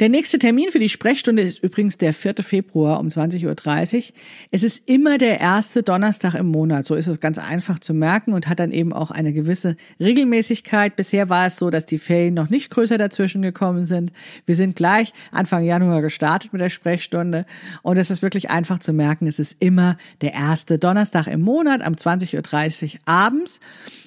Der 0.00 0.08
nächste 0.08 0.40
Termin 0.40 0.70
für 0.70 0.80
die 0.80 0.88
Sprechstunde 0.88 1.42
ist 1.42 1.62
übrigens 1.62 1.96
der 1.96 2.12
4. 2.12 2.34
Februar 2.40 2.98
um 2.98 3.08
20.30 3.08 3.96
Uhr. 3.96 4.02
Es 4.50 4.62
ist 4.64 4.88
immer 4.88 5.18
der 5.18 5.40
erste 5.40 5.84
Donnerstag 5.84 6.34
im 6.34 6.46
Monat. 6.46 6.84
So 6.84 6.96
ist 6.96 7.06
es 7.06 7.20
ganz 7.20 7.38
einfach 7.38 7.78
zu 7.78 7.94
merken 7.94 8.32
und 8.32 8.48
hat 8.48 8.58
dann 8.58 8.72
eben 8.72 8.92
auch 8.92 9.12
eine 9.12 9.32
gewisse 9.32 9.76
Regelmäßigkeit. 10.00 10.96
Bisher 10.96 11.28
war 11.28 11.46
es 11.46 11.56
so, 11.56 11.70
dass 11.70 11.86
die 11.86 11.98
Ferien 11.98 12.34
noch 12.34 12.50
nicht 12.50 12.70
größer 12.70 12.98
dazwischen 12.98 13.42
gekommen 13.42 13.84
sind. 13.84 14.12
Wir 14.46 14.56
sind 14.56 14.74
gleich 14.74 15.12
Anfang 15.30 15.62
Januar 15.62 16.02
gestartet 16.02 16.52
mit 16.52 16.60
der 16.60 16.70
Sprechstunde 16.70 17.46
und 17.82 17.96
es 17.96 18.10
ist 18.10 18.22
wirklich 18.22 18.50
einfach 18.50 18.80
zu 18.80 18.92
merken. 18.92 19.28
Es 19.28 19.38
ist 19.38 19.56
immer 19.60 19.96
der 20.22 20.34
erste 20.34 20.78
Donnerstag 20.78 21.28
im 21.28 21.42
Monat 21.42 21.82
am 21.82 21.94
20.30 21.94 22.94
Uhr 22.94 23.00
abends. 23.06 23.60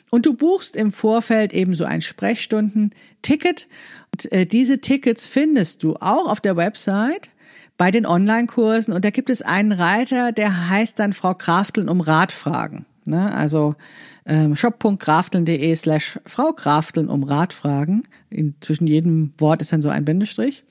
Und 0.10 0.26
du 0.26 0.34
buchst 0.34 0.76
im 0.76 0.92
Vorfeld 0.92 1.54
eben 1.54 1.74
so 1.74 1.84
ein 1.86 2.02
Sprechstunden-Ticket. 2.02 3.68
Und 4.14 4.32
äh, 4.32 4.46
diese 4.46 4.80
Tickets 4.80 5.28
findest 5.28 5.84
du 5.84 5.96
auch 5.96 6.30
auf 6.30 6.40
der 6.40 6.56
Website 6.56 7.30
bei 7.78 7.92
den 7.92 8.06
Online-Kursen. 8.06 8.94
Und 8.94 9.04
da 9.04 9.10
gibt 9.10 9.30
es 9.30 9.42
einen 9.42 9.72
Reiter, 9.72 10.32
der 10.32 10.70
heißt 10.70 10.98
dann 10.98 11.14
Frau 11.14 11.34
Krafteln 11.34 11.90
um 11.90 12.02
Ratfragen. 12.02 12.86
Ne? 13.06 13.34
Also 13.34 13.76
ähm, 14.26 14.56
shop.krafteln.de 14.56 15.76
slash 15.76 16.20
Frau 16.26 16.52
Krafteln 16.54 17.08
um 17.10 17.24
Ratfragen. 17.24 18.04
In, 18.30 18.56
zwischen 18.62 18.88
jedem 18.88 19.34
Wort 19.38 19.62
ist 19.62 19.74
dann 19.74 19.82
so 19.82 19.90
ein 19.90 20.06
Bindestrich. 20.06 20.64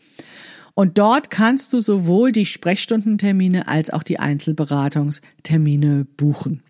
Und 0.74 0.98
dort 0.98 1.30
kannst 1.30 1.72
du 1.72 1.80
sowohl 1.80 2.32
die 2.32 2.44
Sprechstundentermine 2.44 3.66
als 3.66 3.90
auch 3.90 4.02
die 4.02 4.18
Einzelberatungstermine 4.18 6.06
buchen. 6.16 6.62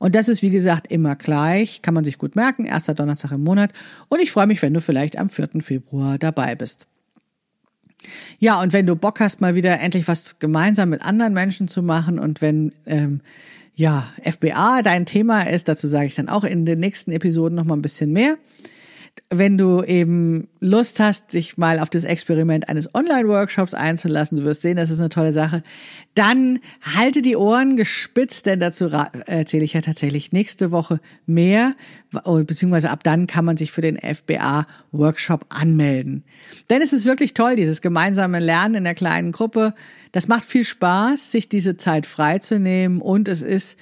Und 0.00 0.14
das 0.14 0.28
ist, 0.28 0.40
wie 0.40 0.48
gesagt, 0.48 0.90
immer 0.90 1.14
gleich, 1.14 1.82
kann 1.82 1.92
man 1.92 2.04
sich 2.04 2.16
gut 2.16 2.34
merken, 2.34 2.64
erster 2.64 2.94
Donnerstag 2.94 3.32
im 3.32 3.44
Monat. 3.44 3.70
Und 4.08 4.20
ich 4.20 4.32
freue 4.32 4.46
mich, 4.46 4.62
wenn 4.62 4.72
du 4.72 4.80
vielleicht 4.80 5.18
am 5.18 5.28
4. 5.28 5.60
Februar 5.60 6.16
dabei 6.18 6.54
bist. 6.54 6.86
Ja, 8.38 8.62
und 8.62 8.72
wenn 8.72 8.86
du 8.86 8.96
Bock 8.96 9.20
hast, 9.20 9.42
mal 9.42 9.54
wieder 9.54 9.78
endlich 9.78 10.08
was 10.08 10.38
gemeinsam 10.38 10.88
mit 10.88 11.04
anderen 11.04 11.34
Menschen 11.34 11.68
zu 11.68 11.82
machen 11.82 12.18
und 12.18 12.40
wenn 12.40 12.72
ähm, 12.86 13.20
ja 13.74 14.06
FBA 14.22 14.80
dein 14.80 15.04
Thema 15.04 15.42
ist, 15.42 15.68
dazu 15.68 15.86
sage 15.86 16.06
ich 16.06 16.14
dann 16.14 16.30
auch 16.30 16.44
in 16.44 16.64
den 16.64 16.80
nächsten 16.80 17.12
Episoden 17.12 17.54
noch 17.54 17.64
mal 17.64 17.76
ein 17.76 17.82
bisschen 17.82 18.10
mehr 18.10 18.38
wenn 19.32 19.56
du 19.56 19.84
eben 19.84 20.48
Lust 20.58 20.98
hast, 20.98 21.34
dich 21.34 21.56
mal 21.56 21.78
auf 21.78 21.88
das 21.88 22.02
Experiment 22.02 22.68
eines 22.68 22.92
Online-Workshops 22.94 23.74
einzulassen, 23.74 24.38
du 24.38 24.44
wirst 24.44 24.62
sehen, 24.62 24.76
das 24.76 24.90
ist 24.90 24.98
eine 24.98 25.08
tolle 25.08 25.32
Sache, 25.32 25.62
dann 26.14 26.58
halte 26.82 27.22
die 27.22 27.36
Ohren 27.36 27.76
gespitzt, 27.76 28.46
denn 28.46 28.58
dazu 28.58 28.86
erzähle 28.86 29.64
ich 29.64 29.74
ja 29.74 29.82
tatsächlich 29.82 30.32
nächste 30.32 30.72
Woche 30.72 31.00
mehr, 31.26 31.74
beziehungsweise 32.24 32.90
ab 32.90 33.04
dann 33.04 33.28
kann 33.28 33.44
man 33.44 33.56
sich 33.56 33.70
für 33.70 33.82
den 33.82 33.98
FBA-Workshop 33.98 35.46
anmelden. 35.48 36.24
Denn 36.68 36.82
es 36.82 36.92
ist 36.92 37.04
wirklich 37.04 37.32
toll, 37.32 37.54
dieses 37.54 37.82
gemeinsame 37.82 38.40
Lernen 38.40 38.74
in 38.74 38.84
der 38.84 38.94
kleinen 38.94 39.30
Gruppe. 39.30 39.74
Das 40.10 40.26
macht 40.26 40.44
viel 40.44 40.64
Spaß, 40.64 41.30
sich 41.30 41.48
diese 41.48 41.76
Zeit 41.76 42.04
freizunehmen 42.06 43.00
und 43.00 43.28
es 43.28 43.42
ist 43.42 43.78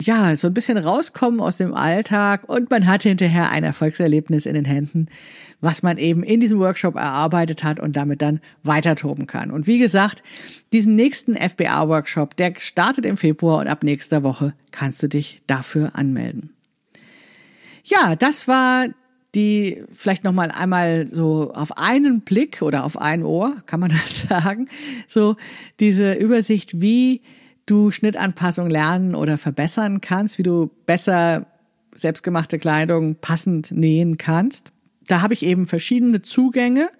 ja, 0.00 0.36
so 0.36 0.46
ein 0.46 0.54
bisschen 0.54 0.78
rauskommen 0.78 1.40
aus 1.40 1.56
dem 1.56 1.74
Alltag 1.74 2.48
und 2.48 2.70
man 2.70 2.86
hat 2.86 3.02
hinterher 3.02 3.50
ein 3.50 3.64
Erfolgserlebnis 3.64 4.46
in 4.46 4.54
den 4.54 4.64
Händen, 4.64 5.08
was 5.60 5.82
man 5.82 5.98
eben 5.98 6.22
in 6.22 6.38
diesem 6.38 6.60
Workshop 6.60 6.94
erarbeitet 6.94 7.64
hat 7.64 7.80
und 7.80 7.96
damit 7.96 8.22
dann 8.22 8.40
weiter 8.62 8.94
toben 8.94 9.26
kann. 9.26 9.50
Und 9.50 9.66
wie 9.66 9.78
gesagt, 9.78 10.22
diesen 10.72 10.94
nächsten 10.94 11.34
FBA-Workshop, 11.34 12.36
der 12.36 12.54
startet 12.58 13.06
im 13.06 13.16
Februar 13.16 13.58
und 13.58 13.66
ab 13.66 13.82
nächster 13.82 14.22
Woche 14.22 14.54
kannst 14.70 15.02
du 15.02 15.08
dich 15.08 15.42
dafür 15.48 15.96
anmelden. 15.96 16.50
Ja, 17.82 18.14
das 18.14 18.46
war 18.46 18.86
die 19.34 19.82
vielleicht 19.92 20.24
noch 20.24 20.32
mal 20.32 20.50
einmal 20.50 21.06
so 21.06 21.52
auf 21.52 21.76
einen 21.76 22.20
Blick 22.20 22.62
oder 22.62 22.84
auf 22.84 22.96
ein 22.98 23.24
Ohr, 23.24 23.56
kann 23.66 23.80
man 23.80 23.90
das 24.02 24.22
sagen, 24.22 24.68
so 25.08 25.36
diese 25.80 26.12
Übersicht, 26.12 26.80
wie 26.80 27.20
du 27.70 27.90
Schnittanpassung 27.90 28.68
lernen 28.68 29.14
oder 29.14 29.38
verbessern 29.38 30.00
kannst, 30.00 30.38
wie 30.38 30.42
du 30.42 30.70
besser 30.86 31.46
selbstgemachte 31.94 32.58
Kleidung 32.58 33.16
passend 33.16 33.72
nähen 33.72 34.18
kannst. 34.18 34.72
Da 35.06 35.22
habe 35.22 35.34
ich 35.34 35.44
eben 35.44 35.66
verschiedene 35.66 36.22
Zugänge 36.22 36.90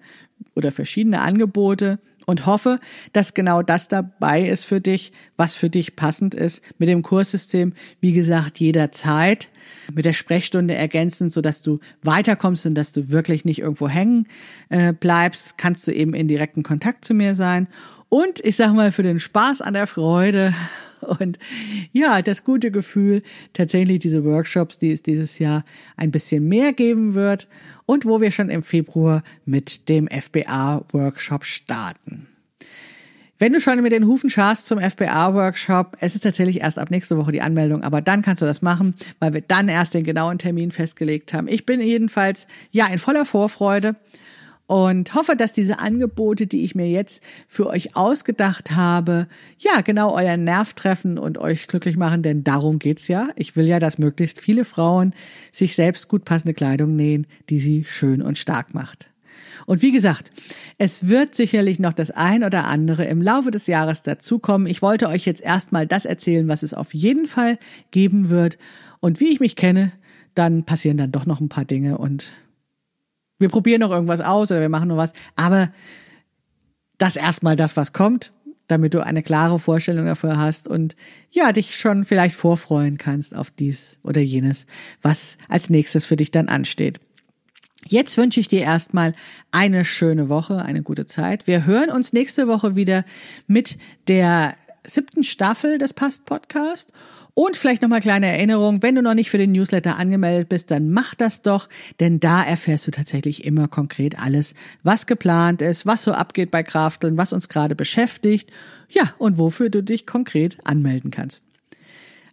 oder 0.55 0.71
verschiedene 0.71 1.21
Angebote 1.21 1.99
und 2.29 2.45
hoffe, 2.45 2.79
dass 3.11 3.33
genau 3.33 3.63
das 3.63 3.87
dabei 3.87 4.47
ist 4.47 4.65
für 4.65 4.79
dich, 4.79 5.11
was 5.35 5.55
für 5.55 5.69
dich 5.69 5.95
passend 5.95 6.35
ist 6.35 6.61
mit 6.77 6.87
dem 6.87 7.01
Kurssystem. 7.01 7.73
Wie 8.01 8.13
gesagt, 8.13 8.59
jederzeit 8.59 9.49
mit 9.93 10.05
der 10.05 10.13
Sprechstunde 10.13 10.75
ergänzend, 10.75 11.33
so 11.33 11.41
dass 11.41 11.63
du 11.63 11.79
weiterkommst 12.03 12.67
und 12.67 12.75
dass 12.75 12.91
du 12.91 13.09
wirklich 13.09 13.45
nicht 13.45 13.59
irgendwo 13.59 13.89
hängen 13.89 14.27
äh, 14.69 14.93
bleibst, 14.93 15.57
kannst 15.57 15.87
du 15.87 15.91
eben 15.91 16.13
in 16.13 16.27
direkten 16.27 16.61
Kontakt 16.61 17.03
zu 17.03 17.15
mir 17.15 17.33
sein. 17.33 17.67
Und 18.09 18.39
ich 18.45 18.55
sag 18.55 18.73
mal, 18.73 18.91
für 18.91 19.03
den 19.03 19.19
Spaß 19.19 19.61
an 19.61 19.73
der 19.73 19.87
Freude 19.87 20.53
und 21.01 21.39
ja, 21.91 22.21
das 22.21 22.43
gute 22.43 22.71
Gefühl, 22.71 23.21
tatsächlich 23.53 23.99
diese 23.99 24.23
Workshops, 24.23 24.77
die 24.77 24.91
es 24.91 25.03
dieses 25.03 25.39
Jahr 25.39 25.63
ein 25.97 26.11
bisschen 26.11 26.47
mehr 26.47 26.73
geben 26.73 27.13
wird 27.13 27.47
und 27.85 28.05
wo 28.05 28.21
wir 28.21 28.31
schon 28.31 28.49
im 28.49 28.63
Februar 28.63 29.23
mit 29.45 29.89
dem 29.89 30.07
FBA-Workshop 30.07 31.45
starten. 31.45 32.27
Wenn 33.41 33.53
du 33.53 33.61
schon 33.61 33.81
mit 33.81 33.93
den 33.93 34.05
Hufen 34.05 34.29
scharst 34.29 34.67
zum 34.67 34.79
FBA-Workshop, 34.79 35.95
es 36.01 36.13
ist 36.13 36.25
tatsächlich 36.25 36.59
erst 36.59 36.77
ab 36.77 36.91
nächste 36.91 37.17
Woche 37.17 37.31
die 37.31 37.41
Anmeldung, 37.41 37.83
aber 37.83 38.01
dann 38.01 38.21
kannst 38.21 38.41
du 38.41 38.45
das 38.45 38.61
machen, 38.61 38.95
weil 39.19 39.33
wir 39.33 39.39
dann 39.39 39.69
erst 39.69 39.93
den 39.93 40.03
genauen 40.03 40.39
Termin 40.39 40.71
festgelegt 40.71 41.33
haben. 41.33 41.47
Ich 41.47 41.65
bin 41.65 41.79
jedenfalls 41.79 42.47
ja 42.71 42.87
in 42.87 42.99
voller 42.99 43.23
Vorfreude 43.23 43.95
und 44.69 45.15
hoffe, 45.15 45.35
dass 45.35 45.51
diese 45.51 45.79
Angebote, 45.79 46.45
die 46.45 46.63
ich 46.63 46.75
mir 46.75 46.87
jetzt 46.87 47.23
für 47.47 47.65
euch 47.65 47.95
ausgedacht 47.95 48.69
habe, 48.69 49.27
ja, 49.57 49.81
genau 49.81 50.13
euren 50.13 50.43
Nerv 50.43 50.75
treffen 50.75 51.17
und 51.17 51.39
euch 51.39 51.67
glücklich 51.67 51.97
machen, 51.97 52.21
denn 52.21 52.43
darum 52.43 52.77
geht's 52.77 53.07
ja. 53.07 53.29
Ich 53.35 53.55
will 53.55 53.65
ja, 53.65 53.79
dass 53.79 53.97
möglichst 53.97 54.39
viele 54.39 54.65
Frauen 54.65 55.15
sich 55.51 55.73
selbst 55.73 56.07
gut 56.07 56.23
passende 56.23 56.53
Kleidung 56.53 56.95
nähen, 56.95 57.25
die 57.49 57.57
sie 57.57 57.83
schön 57.83 58.21
und 58.21 58.37
stark 58.37 58.75
macht. 58.75 59.09
Und 59.65 59.81
wie 59.81 59.91
gesagt, 59.91 60.29
es 60.77 61.07
wird 61.07 61.33
sicherlich 61.33 61.79
noch 61.79 61.93
das 61.93 62.11
ein 62.11 62.43
oder 62.43 62.65
andere 62.65 63.05
im 63.05 63.23
Laufe 63.23 63.49
des 63.49 63.65
Jahres 63.65 64.03
dazukommen. 64.03 64.67
Ich 64.67 64.83
wollte 64.83 65.09
euch 65.09 65.25
jetzt 65.25 65.41
erstmal 65.41 65.87
das 65.87 66.05
erzählen, 66.05 66.47
was 66.47 66.61
es 66.61 66.75
auf 66.75 66.93
jeden 66.93 67.25
Fall 67.25 67.57
geben 67.89 68.29
wird. 68.29 68.59
Und 68.99 69.19
wie 69.19 69.29
ich 69.29 69.39
mich 69.39 69.55
kenne, 69.55 69.93
dann 70.35 70.63
passieren 70.63 70.97
dann 70.97 71.11
doch 71.11 71.25
noch 71.25 71.39
ein 71.39 71.49
paar 71.49 71.65
Dinge 71.65 71.97
und 71.97 72.33
wir 73.39 73.49
probieren 73.49 73.81
noch 73.81 73.91
irgendwas 73.91 74.21
aus 74.21 74.51
oder 74.51 74.61
wir 74.61 74.69
machen 74.69 74.89
noch 74.89 74.97
was, 74.97 75.13
aber 75.35 75.71
das 76.97 77.15
erstmal 77.15 77.55
das, 77.55 77.77
was 77.77 77.93
kommt, 77.93 78.33
damit 78.67 78.93
du 78.93 79.03
eine 79.03 79.23
klare 79.23 79.57
Vorstellung 79.57 80.05
dafür 80.05 80.37
hast 80.37 80.67
und 80.67 80.95
ja, 81.31 81.51
dich 81.51 81.77
schon 81.77 82.05
vielleicht 82.05 82.35
vorfreuen 82.35 82.97
kannst 82.97 83.35
auf 83.35 83.49
dies 83.49 83.97
oder 84.03 84.21
jenes, 84.21 84.65
was 85.01 85.37
als 85.47 85.69
nächstes 85.69 86.05
für 86.05 86.15
dich 86.15 86.31
dann 86.31 86.49
ansteht. 86.49 86.99
Jetzt 87.87 88.17
wünsche 88.17 88.41
ich 88.41 88.49
dir 88.49 88.61
erstmal 88.61 89.13
eine 89.51 89.85
schöne 89.85 90.27
Woche, 90.27 90.63
eine 90.63 90.83
gute 90.83 91.05
Zeit. 91.05 91.47
Wir 91.47 91.65
hören 91.65 91.89
uns 91.89 92.11
nächste 92.11 92.47
Woche 92.47 92.75
wieder 92.75 93.05
mit 93.47 93.77
der 94.07 94.55
siebten 94.85 95.23
Staffel 95.23 95.77
des 95.77 95.93
Past 95.93 96.25
Podcast 96.25 96.91
und 97.39 97.55
vielleicht 97.55 97.81
nochmal 97.81 98.01
kleine 98.01 98.27
Erinnerung, 98.27 98.83
wenn 98.83 98.95
du 98.95 99.01
noch 99.01 99.13
nicht 99.13 99.29
für 99.29 99.37
den 99.37 99.53
Newsletter 99.53 99.97
angemeldet 99.97 100.49
bist, 100.49 100.69
dann 100.71 100.91
mach 100.91 101.15
das 101.15 101.41
doch, 101.41 101.69
denn 102.01 102.19
da 102.19 102.43
erfährst 102.43 102.85
du 102.85 102.91
tatsächlich 102.91 103.45
immer 103.45 103.69
konkret 103.69 104.19
alles, 104.19 104.53
was 104.83 105.07
geplant 105.07 105.61
ist, 105.61 105.85
was 105.85 106.03
so 106.03 106.11
abgeht 106.11 106.51
bei 106.51 106.63
Krafteln, 106.63 107.15
was 107.15 107.31
uns 107.31 107.47
gerade 107.47 107.75
beschäftigt, 107.75 108.51
ja, 108.89 109.13
und 109.19 109.37
wofür 109.37 109.69
du 109.69 109.81
dich 109.81 110.05
konkret 110.05 110.57
anmelden 110.65 111.11
kannst. 111.11 111.45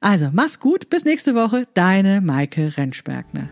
Also, 0.01 0.31
mach's 0.33 0.59
gut, 0.59 0.90
bis 0.90 1.05
nächste 1.05 1.37
Woche, 1.37 1.69
deine 1.75 2.21
Maike 2.21 2.77
Rentschbergner. 2.77 3.49